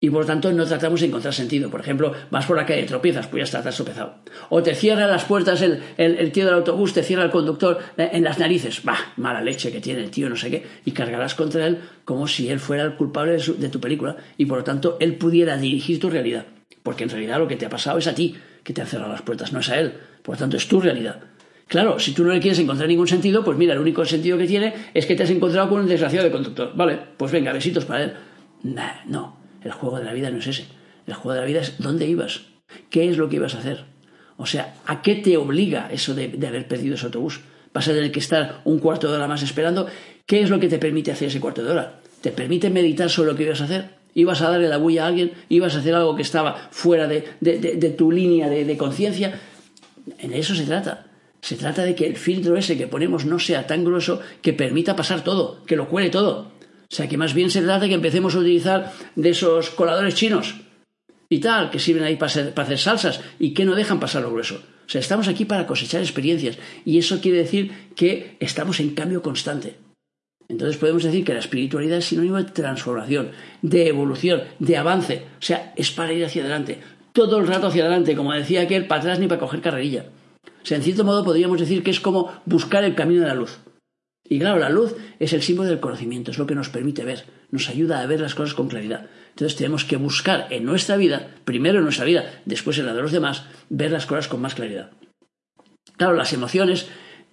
Y 0.00 0.10
por 0.10 0.24
tanto 0.24 0.52
no 0.52 0.64
tratamos 0.64 1.00
de 1.00 1.08
encontrar 1.08 1.34
sentido. 1.34 1.68
Por 1.68 1.80
ejemplo, 1.80 2.14
vas 2.30 2.46
por 2.46 2.56
la 2.56 2.64
calle, 2.64 2.84
tropiezas, 2.84 3.26
pues 3.26 3.40
ya 3.40 3.58
está, 3.58 3.68
te 3.68 3.74
tropezado. 3.74 4.18
O 4.50 4.62
te 4.62 4.76
cierra 4.76 5.08
las 5.08 5.24
puertas 5.24 5.60
el, 5.60 6.30
tío 6.32 6.44
del 6.44 6.54
autobús, 6.54 6.94
te 6.94 7.02
cierra 7.02 7.24
el 7.24 7.32
conductor 7.32 7.80
en 7.96 8.22
las 8.22 8.38
narices. 8.38 8.84
Bah, 8.84 9.12
mala 9.16 9.42
leche 9.42 9.72
que 9.72 9.80
tiene 9.80 10.04
el 10.04 10.12
tío, 10.12 10.28
no 10.28 10.36
sé 10.36 10.52
qué. 10.52 10.64
Y 10.84 10.92
cargarás 10.92 11.34
contra 11.34 11.66
él 11.66 11.80
como 12.04 12.28
si 12.28 12.48
él 12.48 12.60
fuera 12.60 12.84
el 12.84 12.94
culpable 12.94 13.32
de, 13.32 13.52
de 13.54 13.68
tu 13.68 13.80
película 13.80 14.16
y 14.36 14.46
por 14.46 14.58
lo 14.58 14.64
tanto 14.64 14.96
él 15.00 15.16
pudiera 15.16 15.56
dirigir 15.56 15.98
tu 15.98 16.08
realidad. 16.08 16.46
Porque 16.84 17.02
en 17.02 17.10
realidad 17.10 17.40
lo 17.40 17.48
que 17.48 17.56
te 17.56 17.66
ha 17.66 17.70
pasado 17.70 17.98
es 17.98 18.06
a 18.06 18.14
ti 18.14 18.36
que 18.62 18.72
te 18.72 18.82
han 18.82 18.86
cerrado 18.86 19.10
las 19.10 19.22
puertas, 19.22 19.52
no 19.52 19.58
es 19.58 19.68
a 19.70 19.80
él. 19.80 19.94
Por 20.22 20.36
lo 20.36 20.38
tanto 20.38 20.56
es 20.56 20.68
tu 20.68 20.80
realidad. 20.80 21.20
Claro, 21.68 21.98
si 21.98 22.12
tú 22.12 22.24
no 22.24 22.32
le 22.32 22.40
quieres 22.40 22.58
encontrar 22.58 22.88
ningún 22.88 23.06
sentido, 23.06 23.44
pues 23.44 23.58
mira, 23.58 23.74
el 23.74 23.78
único 23.78 24.04
sentido 24.06 24.38
que 24.38 24.46
tiene 24.46 24.72
es 24.94 25.04
que 25.04 25.14
te 25.14 25.22
has 25.22 25.30
encontrado 25.30 25.68
con 25.68 25.80
un 25.80 25.86
desgraciado 25.86 26.24
de 26.24 26.32
conductor. 26.32 26.72
Vale, 26.74 26.98
pues 27.16 27.30
venga, 27.30 27.52
besitos 27.52 27.84
para 27.84 28.04
él. 28.04 28.12
No, 28.62 29.36
el 29.62 29.72
juego 29.72 29.98
de 29.98 30.04
la 30.04 30.14
vida 30.14 30.30
no 30.30 30.38
es 30.38 30.46
ese. 30.46 30.66
El 31.06 31.12
juego 31.12 31.34
de 31.34 31.40
la 31.40 31.46
vida 31.46 31.60
es 31.60 31.78
dónde 31.78 32.06
ibas, 32.06 32.40
qué 32.88 33.10
es 33.10 33.18
lo 33.18 33.28
que 33.28 33.36
ibas 33.36 33.54
a 33.54 33.58
hacer. 33.58 33.84
O 34.38 34.46
sea, 34.46 34.76
¿a 34.86 35.02
qué 35.02 35.16
te 35.16 35.36
obliga 35.36 35.90
eso 35.92 36.14
de, 36.14 36.38
haber 36.46 36.66
perdido 36.66 36.94
ese 36.94 37.06
autobús? 37.06 37.40
Vas 37.74 37.86
a 37.88 37.92
tener 37.92 38.10
que 38.12 38.20
estar 38.20 38.62
un 38.64 38.78
cuarto 38.78 39.10
de 39.10 39.16
hora 39.16 39.28
más 39.28 39.42
esperando. 39.42 39.86
¿Qué 40.24 40.40
es 40.40 40.48
lo 40.48 40.58
que 40.58 40.68
te 40.68 40.78
permite 40.78 41.12
hacer 41.12 41.28
ese 41.28 41.40
cuarto 41.40 41.62
de 41.62 41.70
hora? 41.70 42.00
¿Te 42.22 42.30
permite 42.30 42.70
meditar 42.70 43.10
sobre 43.10 43.32
lo 43.32 43.36
que 43.36 43.42
ibas 43.42 43.60
a 43.60 43.64
hacer? 43.64 43.90
¿Ibas 44.14 44.40
a 44.40 44.50
darle 44.50 44.68
la 44.68 44.78
bulla 44.78 45.04
a 45.04 45.08
alguien? 45.08 45.32
¿Ibas 45.50 45.76
a 45.76 45.80
hacer 45.80 45.94
algo 45.94 46.16
que 46.16 46.22
estaba 46.22 46.68
fuera 46.70 47.06
de 47.06 47.94
tu 47.96 48.10
línea 48.10 48.48
de 48.48 48.76
conciencia? 48.78 49.38
En 50.18 50.32
eso 50.32 50.54
se 50.54 50.64
trata. 50.64 51.07
Se 51.40 51.56
trata 51.56 51.84
de 51.84 51.94
que 51.94 52.06
el 52.06 52.16
filtro 52.16 52.56
ese 52.56 52.76
que 52.76 52.86
ponemos 52.86 53.24
no 53.24 53.38
sea 53.38 53.66
tan 53.66 53.84
grueso 53.84 54.20
que 54.42 54.52
permita 54.52 54.96
pasar 54.96 55.22
todo, 55.22 55.64
que 55.64 55.76
lo 55.76 55.88
cuele 55.88 56.10
todo. 56.10 56.52
O 56.90 56.94
sea, 56.94 57.08
que 57.08 57.18
más 57.18 57.34
bien 57.34 57.50
se 57.50 57.62
trata 57.62 57.80
de 57.80 57.88
que 57.88 57.94
empecemos 57.94 58.34
a 58.34 58.38
utilizar 58.38 58.92
de 59.14 59.30
esos 59.30 59.70
coladores 59.70 60.14
chinos 60.14 60.56
y 61.28 61.40
tal, 61.40 61.70
que 61.70 61.78
sirven 61.78 62.04
ahí 62.04 62.16
para 62.16 62.32
hacer, 62.62 62.78
salsas 62.78 63.20
y 63.38 63.52
que 63.52 63.64
no 63.64 63.74
dejan 63.74 64.00
pasar 64.00 64.22
lo 64.22 64.30
grueso. 64.30 64.62
O 64.86 64.90
sea, 64.90 65.00
estamos 65.00 65.28
aquí 65.28 65.44
para 65.44 65.66
cosechar 65.66 66.00
experiencias 66.00 66.58
y 66.84 66.98
eso 66.98 67.20
quiere 67.20 67.38
decir 67.38 67.72
que 67.94 68.36
estamos 68.40 68.80
en 68.80 68.94
cambio 68.94 69.22
constante. 69.22 69.76
Entonces 70.48 70.78
podemos 70.78 71.02
decir 71.02 71.24
que 71.24 71.34
la 71.34 71.40
espiritualidad 71.40 71.98
es 71.98 72.06
sinónimo 72.06 72.38
de 72.38 72.44
transformación, 72.44 73.32
de 73.60 73.88
evolución, 73.88 74.44
de 74.58 74.78
avance. 74.78 75.26
O 75.38 75.42
sea, 75.42 75.74
es 75.76 75.90
para 75.90 76.14
ir 76.14 76.24
hacia 76.24 76.40
adelante. 76.40 76.80
Todo 77.12 77.38
el 77.38 77.46
rato 77.46 77.66
hacia 77.66 77.82
adelante, 77.82 78.16
como 78.16 78.32
decía 78.32 78.62
aquel, 78.62 78.86
para 78.86 79.02
atrás 79.02 79.18
ni 79.18 79.26
para 79.26 79.40
coger 79.40 79.60
carrerilla. 79.60 80.06
Sea, 80.68 80.76
en 80.76 80.82
cierto 80.82 81.02
modo 81.02 81.24
podríamos 81.24 81.58
decir 81.58 81.82
que 81.82 81.90
es 81.90 81.98
como 81.98 82.30
buscar 82.44 82.84
el 82.84 82.94
camino 82.94 83.22
de 83.22 83.28
la 83.28 83.34
luz. 83.34 83.58
Y 84.22 84.38
claro, 84.38 84.58
la 84.58 84.68
luz 84.68 84.94
es 85.18 85.32
el 85.32 85.40
símbolo 85.40 85.70
del 85.70 85.80
conocimiento, 85.80 86.30
es 86.30 86.36
lo 86.36 86.46
que 86.46 86.54
nos 86.54 86.68
permite 86.68 87.06
ver, 87.06 87.24
nos 87.50 87.70
ayuda 87.70 88.02
a 88.02 88.06
ver 88.06 88.20
las 88.20 88.34
cosas 88.34 88.52
con 88.52 88.68
claridad. 88.68 89.06
Entonces 89.30 89.56
tenemos 89.56 89.86
que 89.86 89.96
buscar 89.96 90.46
en 90.50 90.66
nuestra 90.66 90.98
vida, 90.98 91.36
primero 91.46 91.78
en 91.78 91.84
nuestra 91.84 92.04
vida, 92.04 92.42
después 92.44 92.76
en 92.76 92.84
la 92.84 92.92
de 92.92 93.00
los 93.00 93.12
demás, 93.12 93.46
ver 93.70 93.90
las 93.90 94.04
cosas 94.04 94.28
con 94.28 94.42
más 94.42 94.54
claridad. 94.54 94.90
Claro, 95.96 96.12
las 96.12 96.34
emociones 96.34 96.86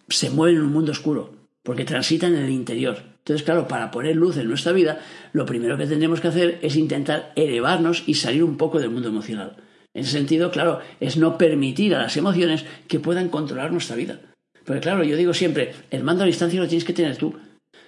se 0.08 0.30
mueven 0.30 0.56
en 0.56 0.62
un 0.62 0.72
mundo 0.72 0.94
oscuro, 0.94 1.36
porque 1.62 1.84
transitan 1.84 2.36
en 2.36 2.46
el 2.46 2.52
interior. 2.52 3.04
Entonces, 3.18 3.44
claro, 3.44 3.68
para 3.68 3.92
poner 3.92 4.16
luz 4.16 4.38
en 4.38 4.48
nuestra 4.48 4.72
vida, 4.72 5.02
lo 5.34 5.46
primero 5.46 5.78
que 5.78 5.88
tendremos 5.88 6.22
que 6.22 6.30
hacer 6.30 6.60
es 6.62 6.78
intentar 6.78 7.34
elevarnos 7.36 8.04
y 8.08 8.14
salir 8.14 8.46
un 8.46 8.56
poco 8.56 8.80
del 8.80 8.92
mundo 8.92 9.10
emocional. 9.10 9.58
En 9.96 10.02
ese 10.02 10.12
sentido, 10.12 10.52
claro, 10.52 10.82
es 11.00 11.16
no 11.16 11.38
permitir 11.38 11.96
a 11.96 12.04
las 12.04 12.18
emociones 12.18 12.66
que 12.88 13.00
puedan 13.00 13.30
controlar 13.30 13.72
nuestra 13.72 13.96
vida. 13.96 14.20
Porque 14.66 14.82
claro, 14.82 15.04
yo 15.06 15.16
digo 15.16 15.34
siempre, 15.34 15.74
el 15.90 16.04
mando 16.04 16.24
a 16.24 16.28
distancia 16.28 16.60
lo 16.60 16.68
tienes 16.68 16.84
que 16.84 16.94
tener 16.94 17.16
tú. 17.16 17.36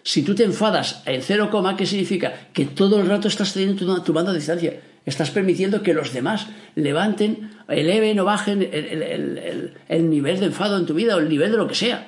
Si 0.03 0.23
tú 0.23 0.33
te 0.33 0.45
enfadas 0.45 1.03
en 1.05 1.21
cero 1.21 1.49
coma, 1.51 1.75
¿qué 1.75 1.85
significa? 1.85 2.33
Que 2.53 2.65
todo 2.65 3.01
el 3.01 3.07
rato 3.07 3.27
estás 3.27 3.53
teniendo 3.53 4.01
tu, 4.01 4.13
mando 4.13 4.31
a 4.31 4.33
distancia. 4.33 4.79
Estás 5.05 5.31
permitiendo 5.31 5.83
que 5.83 5.93
los 5.93 6.13
demás 6.13 6.47
levanten, 6.75 7.51
eleven 7.67 8.17
o 8.21 8.25
bajen 8.25 8.61
el, 8.61 9.73
el 9.89 10.09
nivel 10.09 10.39
de 10.39 10.45
enfado 10.45 10.77
en 10.77 10.85
tu 10.85 10.93
vida 10.93 11.17
o 11.17 11.19
el 11.19 11.27
nivel 11.27 11.51
de 11.51 11.57
lo 11.57 11.67
que 11.67 11.75
sea. 11.75 12.07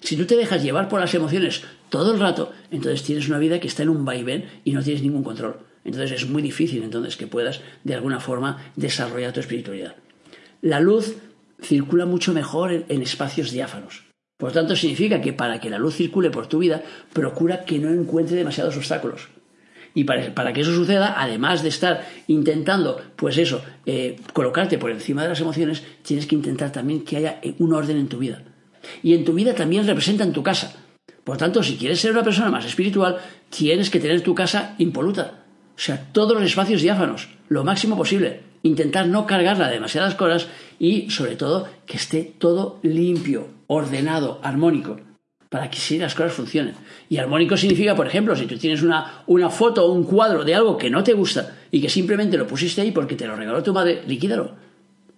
Si 0.00 0.16
tú 0.16 0.24
te 0.24 0.36
dejas 0.36 0.62
llevar 0.62 0.88
por 0.88 1.00
las 1.00 1.14
emociones 1.14 1.62
todo 1.90 2.14
el 2.14 2.20
rato, 2.20 2.52
entonces 2.70 3.02
tienes 3.02 3.28
una 3.28 3.38
vida 3.38 3.60
que 3.60 3.68
está 3.68 3.82
en 3.82 3.90
un 3.90 4.06
vaivén 4.06 4.46
y 4.64 4.72
no 4.72 4.82
tienes 4.82 5.02
ningún 5.02 5.22
control. 5.22 5.56
Entonces 5.84 6.22
es 6.22 6.28
muy 6.28 6.42
difícil 6.42 6.82
entonces 6.82 7.16
que 7.16 7.26
puedas 7.26 7.60
de 7.84 7.94
alguna 7.94 8.20
forma 8.20 8.72
desarrollar 8.76 9.32
tu 9.32 9.40
espiritualidad. 9.40 9.96
La 10.62 10.80
luz 10.80 11.16
circula 11.62 12.06
mucho 12.06 12.32
mejor 12.32 12.72
en, 12.88 13.02
espacios 13.02 13.50
diáfanos. 13.50 14.04
Por 14.38 14.52
tanto, 14.52 14.74
significa 14.76 15.20
que 15.20 15.32
para 15.32 15.60
que 15.60 15.70
la 15.70 15.78
luz 15.78 15.96
circule 15.96 16.30
por 16.30 16.46
tu 16.46 16.58
vida, 16.58 16.82
procura 17.12 17.64
que 17.64 17.78
no 17.78 17.90
encuentre 17.90 18.36
demasiados 18.36 18.76
obstáculos. 18.76 19.28
Y 19.94 20.04
para, 20.04 20.52
que 20.52 20.60
eso 20.60 20.74
suceda, 20.74 21.14
además 21.16 21.62
de 21.62 21.68
estar 21.68 22.04
intentando, 22.26 23.00
pues 23.14 23.38
eso, 23.38 23.62
eh, 23.86 24.16
colocarte 24.32 24.76
por 24.76 24.90
encima 24.90 25.22
de 25.22 25.28
las 25.28 25.40
emociones, 25.40 25.84
tienes 26.02 26.26
que 26.26 26.34
intentar 26.34 26.72
también 26.72 27.04
que 27.04 27.16
haya 27.16 27.40
un 27.58 27.72
orden 27.72 27.98
en 27.98 28.08
tu 28.08 28.18
vida. 28.18 28.42
Y 29.02 29.14
en 29.14 29.24
tu 29.24 29.34
vida 29.34 29.54
también 29.54 29.86
representa 29.86 30.24
en 30.24 30.32
tu 30.32 30.42
casa. 30.42 30.74
Por 31.22 31.36
tanto, 31.36 31.62
si 31.62 31.76
quieres 31.76 32.00
ser 32.00 32.10
una 32.10 32.24
persona 32.24 32.50
más 32.50 32.64
espiritual, 32.64 33.18
tienes 33.50 33.88
que 33.88 34.00
tener 34.00 34.22
tu 34.22 34.34
casa 34.34 34.74
impoluta. 34.78 35.43
O 35.76 35.80
sea, 35.80 36.12
todos 36.12 36.34
los 36.34 36.44
espacios 36.44 36.82
diáfanos, 36.82 37.28
lo 37.48 37.64
máximo 37.64 37.96
posible. 37.96 38.40
Intentar 38.62 39.08
no 39.08 39.26
cargarla 39.26 39.68
de 39.68 39.74
demasiadas 39.74 40.14
cosas 40.14 40.48
y, 40.78 41.10
sobre 41.10 41.36
todo, 41.36 41.68
que 41.86 41.96
esté 41.96 42.22
todo 42.38 42.78
limpio, 42.82 43.48
ordenado, 43.66 44.40
armónico 44.42 44.98
para 45.54 45.70
que 45.70 45.78
sí 45.78 45.98
las 45.98 46.16
cosas 46.16 46.32
funcionen. 46.32 46.74
Y 47.08 47.18
armónico 47.18 47.56
significa, 47.56 47.94
por 47.94 48.08
ejemplo, 48.08 48.34
si 48.34 48.44
tú 48.46 48.58
tienes 48.58 48.82
una, 48.82 49.22
una 49.28 49.50
foto 49.50 49.86
o 49.86 49.92
un 49.92 50.02
cuadro 50.02 50.42
de 50.44 50.52
algo 50.52 50.76
que 50.76 50.90
no 50.90 51.04
te 51.04 51.12
gusta 51.12 51.56
y 51.70 51.80
que 51.80 51.88
simplemente 51.88 52.36
lo 52.36 52.44
pusiste 52.44 52.80
ahí 52.80 52.90
porque 52.90 53.14
te 53.14 53.24
lo 53.24 53.36
regaló 53.36 53.62
tu 53.62 53.72
madre, 53.72 54.02
liquídalo. 54.04 54.56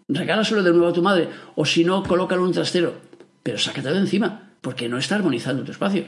Regálaselo 0.09 0.63
de 0.63 0.73
nuevo 0.73 0.89
a 0.89 0.93
tu 0.93 1.01
madre. 1.01 1.31
O 1.55 1.65
si 1.65 1.85
no, 1.85 2.03
colócalo 2.03 2.43
en 2.43 2.49
un 2.49 2.53
trastero. 2.53 2.97
Pero 3.43 3.57
sácate 3.57 3.91
de 3.91 3.99
encima, 3.99 4.51
porque 4.61 4.91
no 4.91 4.99
está 4.99 5.15
armonizando 5.15 5.65
tu 5.65 5.73
espacio. 5.73 6.05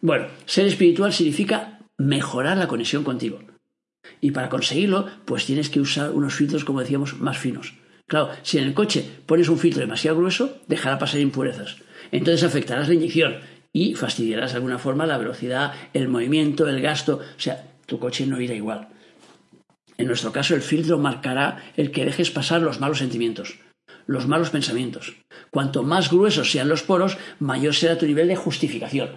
Bueno, 0.00 0.26
ser 0.46 0.68
espiritual 0.68 1.12
significa 1.12 1.77
mejorar 1.98 2.56
la 2.56 2.68
conexión 2.68 3.04
contigo. 3.04 3.40
Y 4.20 4.30
para 4.30 4.48
conseguirlo, 4.48 5.06
pues 5.26 5.44
tienes 5.44 5.68
que 5.68 5.80
usar 5.80 6.12
unos 6.12 6.34
filtros, 6.34 6.64
como 6.64 6.80
decíamos, 6.80 7.20
más 7.20 7.36
finos. 7.36 7.74
Claro, 8.06 8.30
si 8.42 8.56
en 8.56 8.64
el 8.64 8.74
coche 8.74 9.04
pones 9.26 9.50
un 9.50 9.58
filtro 9.58 9.80
demasiado 9.80 10.16
grueso, 10.16 10.56
dejará 10.66 10.98
pasar 10.98 11.20
impurezas 11.20 11.76
entonces 12.12 12.42
afectarás 12.42 12.88
la 12.88 12.94
inyección 12.94 13.38
y 13.72 13.94
fastidiarás 13.94 14.52
de 14.52 14.56
alguna 14.56 14.78
forma 14.78 15.06
la 15.06 15.18
velocidad, 15.18 15.74
el 15.92 16.08
movimiento, 16.08 16.68
el 16.68 16.80
gasto, 16.80 17.20
o 17.20 17.40
sea, 17.40 17.64
tu 17.86 17.98
coche 17.98 18.26
no 18.26 18.40
irá 18.40 18.54
igual. 18.54 18.88
En 19.96 20.06
nuestro 20.06 20.32
caso, 20.32 20.54
el 20.54 20.62
filtro 20.62 20.98
marcará 20.98 21.72
el 21.76 21.90
que 21.90 22.04
dejes 22.04 22.30
pasar 22.30 22.62
los 22.62 22.80
malos 22.80 22.98
sentimientos, 22.98 23.58
los 24.06 24.26
malos 24.26 24.50
pensamientos. 24.50 25.16
Cuanto 25.50 25.82
más 25.82 26.10
gruesos 26.10 26.50
sean 26.50 26.68
los 26.68 26.82
poros, 26.82 27.18
mayor 27.40 27.74
será 27.74 27.98
tu 27.98 28.06
nivel 28.06 28.28
de 28.28 28.36
justificación. 28.36 29.10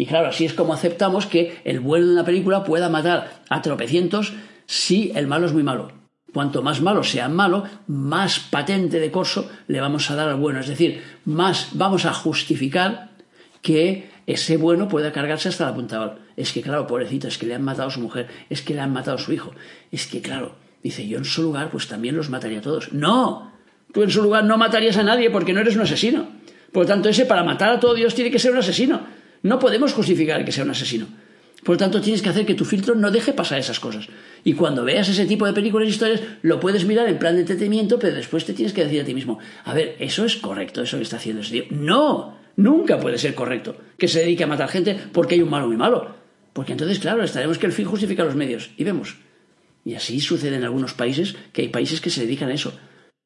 Y 0.00 0.06
claro, 0.06 0.28
así 0.28 0.46
es 0.46 0.54
como 0.54 0.72
aceptamos 0.72 1.26
que 1.26 1.60
el 1.62 1.78
bueno 1.78 2.06
de 2.06 2.12
una 2.14 2.24
película 2.24 2.64
pueda 2.64 2.88
matar 2.88 3.42
a 3.50 3.60
tropecientos 3.60 4.32
si 4.64 5.12
el 5.14 5.26
malo 5.26 5.44
es 5.44 5.52
muy 5.52 5.62
malo. 5.62 5.92
Cuanto 6.32 6.62
más 6.62 6.80
malo 6.80 7.02
sea 7.02 7.28
malo, 7.28 7.64
más 7.86 8.40
patente 8.40 8.98
de 8.98 9.10
corso 9.10 9.50
le 9.66 9.78
vamos 9.78 10.10
a 10.10 10.14
dar 10.14 10.30
al 10.30 10.36
bueno. 10.36 10.60
Es 10.60 10.68
decir, 10.68 11.02
más 11.26 11.72
vamos 11.74 12.06
a 12.06 12.14
justificar 12.14 13.10
que 13.60 14.08
ese 14.26 14.56
bueno 14.56 14.88
pueda 14.88 15.12
cargarse 15.12 15.50
hasta 15.50 15.66
la 15.66 15.74
punta 15.74 16.16
Es 16.34 16.54
que, 16.54 16.62
claro, 16.62 16.86
pobrecito, 16.86 17.28
es 17.28 17.36
que 17.36 17.44
le 17.44 17.54
han 17.54 17.62
matado 17.62 17.88
a 17.88 17.92
su 17.92 18.00
mujer, 18.00 18.26
es 18.48 18.62
que 18.62 18.72
le 18.72 18.80
han 18.80 18.94
matado 18.94 19.18
a 19.18 19.20
su 19.20 19.34
hijo. 19.34 19.52
Es 19.92 20.06
que, 20.06 20.22
claro, 20.22 20.54
dice, 20.82 21.06
yo 21.06 21.18
en 21.18 21.26
su 21.26 21.42
lugar, 21.42 21.70
pues 21.70 21.88
también 21.88 22.16
los 22.16 22.30
mataría 22.30 22.60
a 22.60 22.62
todos. 22.62 22.90
¡No! 22.94 23.52
Tú 23.92 24.02
en 24.02 24.10
su 24.10 24.22
lugar 24.22 24.44
no 24.44 24.56
matarías 24.56 24.96
a 24.96 25.02
nadie 25.02 25.28
porque 25.28 25.52
no 25.52 25.60
eres 25.60 25.76
un 25.76 25.82
asesino. 25.82 26.26
Por 26.72 26.84
lo 26.84 26.88
tanto, 26.88 27.10
ese 27.10 27.26
para 27.26 27.44
matar 27.44 27.68
a 27.68 27.80
todo 27.80 27.92
Dios 27.92 28.14
tiene 28.14 28.30
que 28.30 28.38
ser 28.38 28.52
un 28.52 28.58
asesino. 28.60 29.19
No 29.42 29.58
podemos 29.58 29.92
justificar 29.92 30.44
que 30.44 30.52
sea 30.52 30.64
un 30.64 30.70
asesino. 30.70 31.06
Por 31.64 31.74
lo 31.74 31.78
tanto, 31.78 32.00
tienes 32.00 32.22
que 32.22 32.30
hacer 32.30 32.46
que 32.46 32.54
tu 32.54 32.64
filtro 32.64 32.94
no 32.94 33.10
deje 33.10 33.32
pasar 33.32 33.58
esas 33.58 33.80
cosas. 33.80 34.08
Y 34.44 34.54
cuando 34.54 34.84
veas 34.84 35.08
ese 35.08 35.26
tipo 35.26 35.46
de 35.46 35.52
películas 35.52 35.88
y 35.88 35.90
historias, 35.90 36.22
lo 36.42 36.58
puedes 36.58 36.86
mirar 36.86 37.08
en 37.08 37.18
plan 37.18 37.34
de 37.34 37.42
entretenimiento, 37.42 37.98
pero 37.98 38.14
después 38.14 38.46
te 38.46 38.54
tienes 38.54 38.72
que 38.72 38.84
decir 38.84 39.02
a 39.02 39.04
ti 39.04 39.14
mismo, 39.14 39.38
a 39.64 39.74
ver, 39.74 39.96
¿eso 39.98 40.24
es 40.24 40.36
correcto, 40.36 40.82
eso 40.82 40.96
que 40.96 41.02
está 41.02 41.16
haciendo 41.16 41.42
ese 41.42 41.52
tío? 41.52 41.64
No, 41.70 42.38
nunca 42.56 42.98
puede 42.98 43.18
ser 43.18 43.34
correcto 43.34 43.76
que 43.98 44.08
se 44.08 44.20
dedique 44.20 44.44
a 44.44 44.46
matar 44.46 44.68
gente 44.68 44.98
porque 45.12 45.34
hay 45.34 45.42
un 45.42 45.50
malo 45.50 45.66
muy 45.66 45.76
malo. 45.76 46.14
Porque 46.52 46.72
entonces, 46.72 46.98
claro, 46.98 47.22
estaremos 47.22 47.58
que 47.58 47.66
el 47.66 47.72
fin 47.72 47.86
justifica 47.86 48.24
los 48.24 48.34
medios. 48.34 48.70
Y 48.76 48.84
vemos. 48.84 49.16
Y 49.84 49.94
así 49.94 50.20
sucede 50.20 50.56
en 50.56 50.64
algunos 50.64 50.94
países, 50.94 51.36
que 51.52 51.62
hay 51.62 51.68
países 51.68 52.00
que 52.00 52.10
se 52.10 52.22
dedican 52.22 52.48
a 52.48 52.54
eso. 52.54 52.72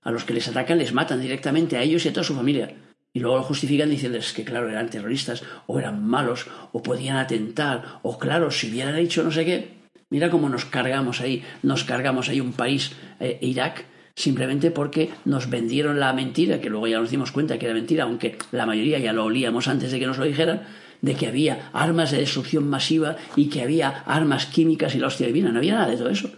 A 0.02 0.10
los 0.10 0.24
que 0.24 0.34
les 0.34 0.46
atacan 0.48 0.78
les 0.78 0.92
matan 0.92 1.20
directamente 1.20 1.76
a 1.76 1.82
ellos 1.82 2.04
y 2.04 2.08
a 2.08 2.12
toda 2.12 2.24
su 2.24 2.34
familia. 2.34 2.74
Y 3.14 3.20
luego 3.20 3.38
lo 3.38 3.42
justifican 3.44 3.90
diciéndoles 3.90 4.32
que, 4.32 4.44
claro, 4.44 4.68
eran 4.68 4.90
terroristas, 4.90 5.44
o 5.68 5.78
eran 5.78 6.04
malos, 6.04 6.48
o 6.72 6.82
podían 6.82 7.16
atentar, 7.16 8.00
o 8.02 8.18
claro, 8.18 8.50
si 8.50 8.68
hubieran 8.68 8.96
hecho 8.96 9.22
no 9.22 9.30
sé 9.30 9.44
qué. 9.44 9.68
Mira 10.10 10.30
cómo 10.30 10.48
nos 10.48 10.64
cargamos 10.64 11.20
ahí, 11.20 11.44
nos 11.62 11.84
cargamos 11.84 12.28
ahí 12.28 12.40
un 12.40 12.52
país, 12.52 12.92
eh, 13.20 13.38
Irak, 13.40 13.84
simplemente 14.16 14.72
porque 14.72 15.10
nos 15.24 15.48
vendieron 15.48 16.00
la 16.00 16.12
mentira, 16.12 16.60
que 16.60 16.68
luego 16.68 16.88
ya 16.88 16.98
nos 16.98 17.10
dimos 17.10 17.30
cuenta 17.30 17.56
que 17.56 17.66
era 17.66 17.74
mentira, 17.74 18.02
aunque 18.02 18.36
la 18.50 18.66
mayoría 18.66 18.98
ya 18.98 19.12
lo 19.12 19.24
olíamos 19.24 19.68
antes 19.68 19.92
de 19.92 20.00
que 20.00 20.06
nos 20.06 20.18
lo 20.18 20.24
dijeran, 20.24 20.62
de 21.00 21.14
que 21.14 21.28
había 21.28 21.70
armas 21.72 22.10
de 22.10 22.18
destrucción 22.18 22.68
masiva 22.68 23.16
y 23.36 23.48
que 23.48 23.62
había 23.62 24.02
armas 24.06 24.46
químicas 24.46 24.94
y 24.96 24.98
la 24.98 25.06
hostia 25.06 25.28
divina. 25.28 25.52
No 25.52 25.58
había 25.58 25.74
nada 25.74 25.88
de 25.88 25.96
todo 25.96 26.08
eso. 26.08 26.30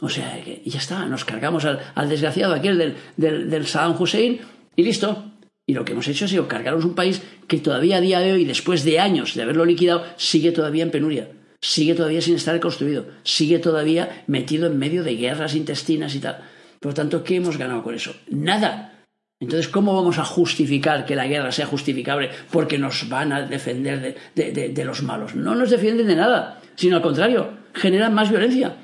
O 0.00 0.08
sea, 0.08 0.38
y 0.38 0.70
ya 0.70 0.78
está, 0.78 1.04
nos 1.06 1.24
cargamos 1.24 1.66
al, 1.66 2.08
desgraciado 2.08 2.54
aquel 2.54 2.78
del, 2.78 2.96
del, 3.16 3.50
del 3.50 3.66
Saddam 3.66 4.00
Hussein 4.00 4.38
y 4.74 4.82
listo. 4.84 5.32
Y 5.68 5.74
lo 5.74 5.84
que 5.84 5.92
hemos 5.92 6.08
hecho 6.08 6.24
ha 6.24 6.28
sido 6.28 6.48
cargarnos 6.48 6.86
un 6.86 6.94
país 6.94 7.20
que 7.46 7.58
todavía 7.58 7.98
a 7.98 8.00
día 8.00 8.20
de 8.20 8.32
hoy, 8.32 8.46
después 8.46 8.84
de 8.84 9.00
años 9.00 9.34
de 9.34 9.42
haberlo 9.42 9.66
liquidado, 9.66 10.02
sigue 10.16 10.50
todavía 10.50 10.82
en 10.82 10.90
penuria, 10.90 11.28
sigue 11.60 11.94
todavía 11.94 12.22
sin 12.22 12.36
estar 12.36 12.58
construido, 12.58 13.04
sigue 13.22 13.58
todavía 13.58 14.24
metido 14.26 14.66
en 14.66 14.78
medio 14.78 15.04
de 15.04 15.16
guerras 15.16 15.54
intestinas 15.54 16.14
y 16.14 16.20
tal. 16.20 16.38
Por 16.80 16.92
lo 16.92 16.94
tanto, 16.94 17.22
¿qué 17.22 17.36
hemos 17.36 17.58
ganado 17.58 17.82
con 17.82 17.94
eso? 17.94 18.14
Nada. 18.30 19.04
Entonces, 19.40 19.68
¿cómo 19.68 19.94
vamos 19.94 20.18
a 20.18 20.24
justificar 20.24 21.04
que 21.04 21.14
la 21.14 21.26
guerra 21.26 21.52
sea 21.52 21.66
justificable 21.66 22.30
porque 22.50 22.78
nos 22.78 23.06
van 23.10 23.34
a 23.34 23.42
defender 23.42 24.16
de, 24.34 24.52
de 24.70 24.84
los 24.86 25.02
malos? 25.02 25.34
No 25.34 25.54
nos 25.54 25.68
defienden 25.68 26.06
de 26.06 26.16
nada, 26.16 26.62
sino 26.76 26.96
al 26.96 27.02
contrario, 27.02 27.50
generan 27.74 28.14
más 28.14 28.30
violencia. 28.30 28.74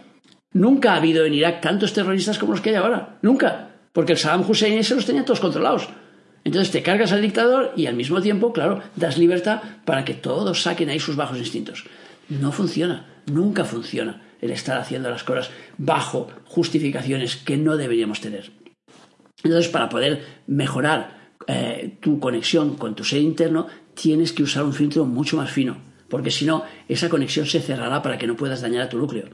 Nunca 0.52 0.92
ha 0.92 0.96
habido 0.96 1.24
en 1.24 1.32
Irak 1.32 1.62
tantos 1.62 1.94
terroristas 1.94 2.38
como 2.38 2.52
los 2.52 2.60
que 2.60 2.70
hay 2.70 2.76
ahora. 2.76 3.16
Nunca. 3.22 3.70
Porque 3.94 4.12
el 4.12 4.18
Saddam 4.18 4.44
Hussein 4.46 4.84
se 4.84 4.94
los 4.94 5.06
tenía 5.06 5.24
todos 5.24 5.40
controlados. 5.40 5.88
Entonces 6.44 6.70
te 6.70 6.82
cargas 6.82 7.12
al 7.12 7.22
dictador 7.22 7.72
y 7.74 7.86
al 7.86 7.94
mismo 7.94 8.20
tiempo, 8.20 8.52
claro, 8.52 8.82
das 8.96 9.16
libertad 9.16 9.62
para 9.86 10.04
que 10.04 10.12
todos 10.12 10.62
saquen 10.62 10.90
ahí 10.90 11.00
sus 11.00 11.16
bajos 11.16 11.38
instintos. 11.38 11.84
No 12.28 12.52
funciona, 12.52 13.06
nunca 13.26 13.64
funciona 13.64 14.22
el 14.42 14.50
estar 14.50 14.78
haciendo 14.78 15.10
las 15.10 15.24
cosas 15.24 15.50
bajo 15.78 16.28
justificaciones 16.44 17.36
que 17.36 17.56
no 17.56 17.78
deberíamos 17.78 18.20
tener. 18.20 18.50
Entonces, 19.42 19.70
para 19.70 19.88
poder 19.88 20.22
mejorar 20.46 21.32
eh, 21.46 21.96
tu 22.00 22.20
conexión 22.20 22.76
con 22.76 22.94
tu 22.94 23.04
ser 23.04 23.22
interno, 23.22 23.66
tienes 23.94 24.32
que 24.32 24.42
usar 24.42 24.64
un 24.64 24.74
filtro 24.74 25.06
mucho 25.06 25.38
más 25.38 25.50
fino, 25.50 25.78
porque 26.10 26.30
si 26.30 26.44
no, 26.44 26.64
esa 26.88 27.08
conexión 27.08 27.46
se 27.46 27.60
cerrará 27.60 28.02
para 28.02 28.18
que 28.18 28.26
no 28.26 28.36
puedas 28.36 28.60
dañar 28.60 28.82
a 28.82 28.88
tu 28.88 28.98
núcleo. 28.98 29.26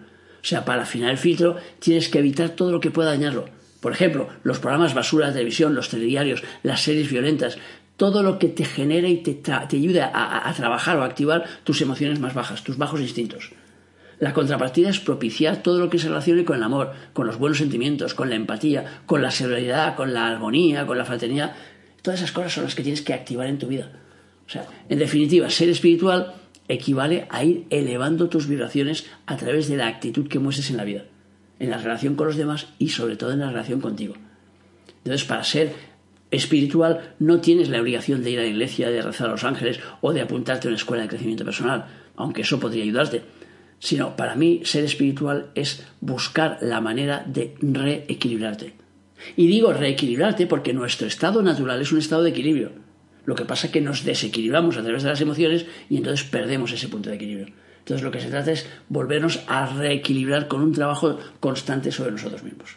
O 0.42 0.44
sea, 0.44 0.64
para 0.64 0.82
afinar 0.82 1.10
el 1.10 1.18
filtro, 1.18 1.56
tienes 1.80 2.08
que 2.08 2.18
evitar 2.18 2.50
todo 2.50 2.70
lo 2.70 2.80
que 2.80 2.90
pueda 2.90 3.10
dañarlo 3.10 3.59
por 3.80 3.92
ejemplo, 3.92 4.28
los 4.42 4.58
programas 4.58 4.94
basura 4.94 5.28
de 5.28 5.32
televisión, 5.32 5.74
los 5.74 5.88
telediarios, 5.88 6.42
las 6.62 6.82
series 6.82 7.10
violentas, 7.10 7.58
todo 7.96 8.22
lo 8.22 8.38
que 8.38 8.48
te 8.48 8.64
genere 8.64 9.08
y 9.08 9.16
te, 9.18 9.34
te 9.34 9.76
ayude 9.76 10.02
a, 10.02 10.52
trabajar 10.56 10.98
o 10.98 11.02
a 11.02 11.06
activar 11.06 11.44
tus 11.64 11.80
emociones 11.80 12.20
más 12.20 12.34
bajas, 12.34 12.62
tus 12.62 12.76
bajos 12.76 13.00
instintos. 13.00 13.52
La 14.18 14.34
contrapartida 14.34 14.90
es 14.90 15.00
propiciar 15.00 15.62
todo 15.62 15.78
lo 15.78 15.88
que 15.88 15.98
se 15.98 16.08
relacione 16.08 16.44
con 16.44 16.56
el 16.56 16.62
amor, 16.62 16.92
con 17.14 17.26
los 17.26 17.38
buenos 17.38 17.58
sentimientos, 17.58 18.12
con 18.12 18.28
la 18.28 18.36
empatía, 18.36 19.02
con 19.06 19.22
la 19.22 19.30
solidaridad, 19.30 19.96
con 19.96 20.12
la 20.12 20.26
armonía, 20.26 20.86
con 20.86 20.98
la 20.98 21.06
fraternidad. 21.06 21.54
Todas 22.02 22.20
esas 22.20 22.32
cosas 22.32 22.52
son 22.52 22.64
las 22.64 22.74
que 22.74 22.82
tienes 22.82 23.00
que 23.00 23.14
activar 23.14 23.46
en 23.46 23.58
tu 23.58 23.66
vida. 23.66 23.90
O 24.46 24.50
sea, 24.50 24.66
en 24.90 24.98
definitiva, 24.98 25.48
ser 25.48 25.70
espiritual 25.70 26.34
equivale 26.68 27.26
a 27.30 27.44
ir 27.44 27.66
elevando 27.70 28.28
tus 28.28 28.46
vibraciones 28.46 29.06
a 29.24 29.36
través 29.36 29.68
de 29.68 29.78
la 29.78 29.88
actitud 29.88 30.28
que 30.28 30.38
muestres 30.38 30.70
en 30.70 30.76
la 30.76 30.84
vida 30.84 31.04
en 31.60 31.70
la 31.70 31.78
relación 31.78 32.16
con 32.16 32.26
los 32.26 32.36
demás 32.36 32.66
y 32.78 32.88
sobre 32.88 33.14
todo 33.14 33.32
en 33.32 33.38
la 33.38 33.50
relación 33.50 33.80
contigo. 33.80 34.14
Entonces, 35.04 35.26
para 35.26 35.44
ser 35.44 35.72
espiritual 36.30 37.14
no 37.18 37.40
tienes 37.40 37.68
la 37.68 37.80
obligación 37.80 38.22
de 38.22 38.30
ir 38.30 38.38
a 38.38 38.42
la 38.42 38.48
iglesia, 38.48 38.90
de 38.90 39.02
rezar 39.02 39.28
a 39.28 39.32
los 39.32 39.44
ángeles 39.44 39.80
o 40.00 40.12
de 40.12 40.22
apuntarte 40.22 40.66
a 40.66 40.70
una 40.70 40.76
escuela 40.76 41.02
de 41.02 41.08
crecimiento 41.08 41.44
personal, 41.44 41.86
aunque 42.16 42.42
eso 42.42 42.58
podría 42.58 42.82
ayudarte. 42.82 43.22
Sino, 43.78 44.16
para 44.16 44.34
mí, 44.34 44.60
ser 44.64 44.84
espiritual 44.84 45.50
es 45.54 45.86
buscar 46.00 46.58
la 46.60 46.80
manera 46.80 47.24
de 47.26 47.54
reequilibrarte. 47.60 48.74
Y 49.36 49.46
digo 49.46 49.72
reequilibrarte 49.72 50.46
porque 50.46 50.72
nuestro 50.72 51.06
estado 51.06 51.42
natural 51.42 51.80
es 51.80 51.92
un 51.92 51.98
estado 51.98 52.22
de 52.22 52.30
equilibrio. 52.30 52.72
Lo 53.24 53.34
que 53.34 53.44
pasa 53.44 53.66
es 53.66 53.72
que 53.72 53.80
nos 53.80 54.04
desequilibramos 54.04 54.76
a 54.76 54.82
través 54.82 55.02
de 55.02 55.10
las 55.10 55.20
emociones 55.20 55.66
y 55.88 55.96
entonces 55.96 56.26
perdemos 56.26 56.72
ese 56.72 56.88
punto 56.88 57.10
de 57.10 57.16
equilibrio. 57.16 57.54
Entonces 57.80 58.02
lo 58.02 58.10
que 58.10 58.20
se 58.20 58.30
trata 58.30 58.52
es 58.52 58.66
volvernos 58.88 59.42
a 59.48 59.66
reequilibrar 59.66 60.48
con 60.48 60.62
un 60.62 60.72
trabajo 60.72 61.18
constante 61.40 61.90
sobre 61.92 62.12
nosotros 62.12 62.42
mismos. 62.42 62.76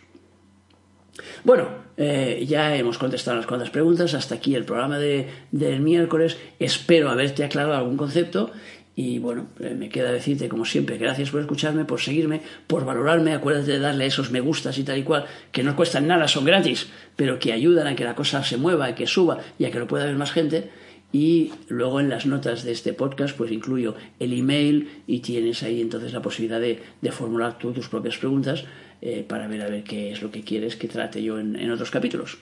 Bueno, 1.44 1.68
eh, 1.98 2.44
ya 2.48 2.76
hemos 2.76 2.98
contestado 2.98 3.38
unas 3.38 3.48
cuantas 3.48 3.70
preguntas. 3.70 4.14
Hasta 4.14 4.36
aquí 4.36 4.56
el 4.56 4.66
programa 4.66 4.98
del 4.98 5.80
miércoles. 5.80 6.38
Espero 6.60 7.10
haberte 7.10 7.44
aclarado 7.44 7.76
algún 7.76 7.98
concepto 7.98 8.52
Y 8.96 9.18
bueno, 9.18 9.48
eh, 9.60 9.74
me 9.74 9.90
queda 9.90 10.12
decirte, 10.12 10.48
como 10.48 10.66
siempre, 10.66 11.00
gracias 11.00 11.32
por 11.32 11.42
escucharme, 11.42 11.84
por 11.84 12.00
seguirme, 12.00 12.42
por 12.68 12.86
valorarme. 12.86 13.34
Acuérdate 13.34 13.72
de 13.72 13.80
darle 13.80 14.06
esos 14.06 14.30
me 14.30 14.40
gustas 14.40 14.78
y 14.78 14.84
tal 14.84 15.00
y 15.00 15.04
cual, 15.04 15.26
que 15.52 15.64
no 15.64 15.76
cuestan 15.76 16.06
nada, 16.06 16.28
son 16.28 16.46
gratis, 16.46 16.90
pero 17.16 17.40
que 17.40 17.54
ayudan 17.54 17.88
a 17.88 17.96
que 17.96 18.04
la 18.04 18.14
cosa 18.14 18.44
se 18.44 18.58
mueva, 18.58 18.86
a 18.86 18.96
que 18.96 19.08
suba 19.08 19.40
y 19.58 19.66
a 19.66 19.72
que 19.72 19.80
lo 19.80 19.88
pueda 19.88 20.06
ver 20.06 20.16
más 20.16 20.32
gente. 20.32 20.70
Y 21.14 21.54
luego 21.70 22.02
en 22.02 22.10
las 22.10 22.26
notas 22.26 22.64
de 22.64 22.74
este 22.74 22.92
podcast, 22.92 23.38
pues 23.38 23.52
incluyo 23.52 23.96
el 24.20 24.38
email 24.38 24.90
y 25.08 25.20
tienes 25.20 25.64
ahí 25.64 25.80
entonces 25.80 26.12
la 26.12 26.22
posibilidad 26.22 26.60
de, 26.60 26.82
formular 27.12 27.58
tú 27.58 27.72
tus 27.72 27.88
propias 27.88 28.18
preguntas 28.18 28.66
eh, 29.02 29.24
para 29.26 29.48
ver 29.48 29.62
a 29.62 29.70
ver 29.70 29.84
qué 29.86 30.12
es 30.12 30.22
lo 30.22 30.32
que 30.32 30.42
quieres 30.42 30.76
que 30.76 30.90
trate 30.90 31.24
yo 31.24 31.40
en 31.40 31.72
otros 31.72 31.92
capítulos. 31.92 32.40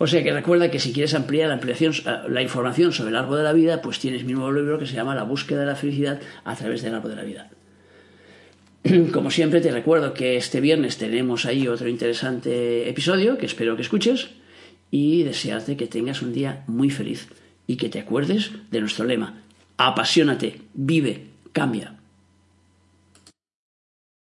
O 0.00 0.06
sea 0.06 0.22
que 0.22 0.32
recuerda 0.32 0.70
que 0.70 0.78
si 0.78 0.92
quieres 0.92 1.12
ampliar 1.14 1.48
la, 1.48 1.54
ampliación, 1.54 1.92
eh, 1.92 2.28
la 2.28 2.40
información 2.40 2.92
sobre 2.92 3.10
el 3.10 3.16
árbol 3.16 3.38
de 3.38 3.44
la 3.44 3.52
vida, 3.52 3.82
pues 3.82 3.98
tienes 3.98 4.24
mi 4.24 4.32
nuevo 4.32 4.52
libro 4.52 4.78
que 4.78 4.86
se 4.86 4.94
llama 4.94 5.16
La 5.16 5.24
búsqueda 5.24 5.60
de 5.60 5.66
la 5.66 5.74
felicidad 5.74 6.20
a 6.44 6.54
través 6.54 6.82
del 6.82 6.94
árbol 6.94 7.10
de 7.10 7.16
la 7.16 7.24
vida. 7.24 7.50
Como 9.12 9.32
siempre 9.32 9.60
te 9.60 9.72
recuerdo 9.72 10.14
que 10.14 10.36
este 10.36 10.60
viernes 10.60 10.98
tenemos 10.98 11.46
ahí 11.46 11.66
otro 11.66 11.88
interesante 11.88 12.88
episodio 12.88 13.38
que 13.38 13.46
espero 13.46 13.74
que 13.74 13.82
escuches 13.82 14.28
y 14.92 15.24
desearte 15.24 15.76
que 15.76 15.88
tengas 15.88 16.22
un 16.22 16.32
día 16.32 16.62
muy 16.68 16.90
feliz 16.90 17.28
y 17.68 17.76
que 17.76 17.88
te 17.88 18.00
acuerdes 18.00 18.50
de 18.72 18.80
nuestro 18.80 19.04
lema. 19.04 19.34
Apasionate, 19.76 20.62
vive, 20.74 21.26
cambia. 21.52 21.97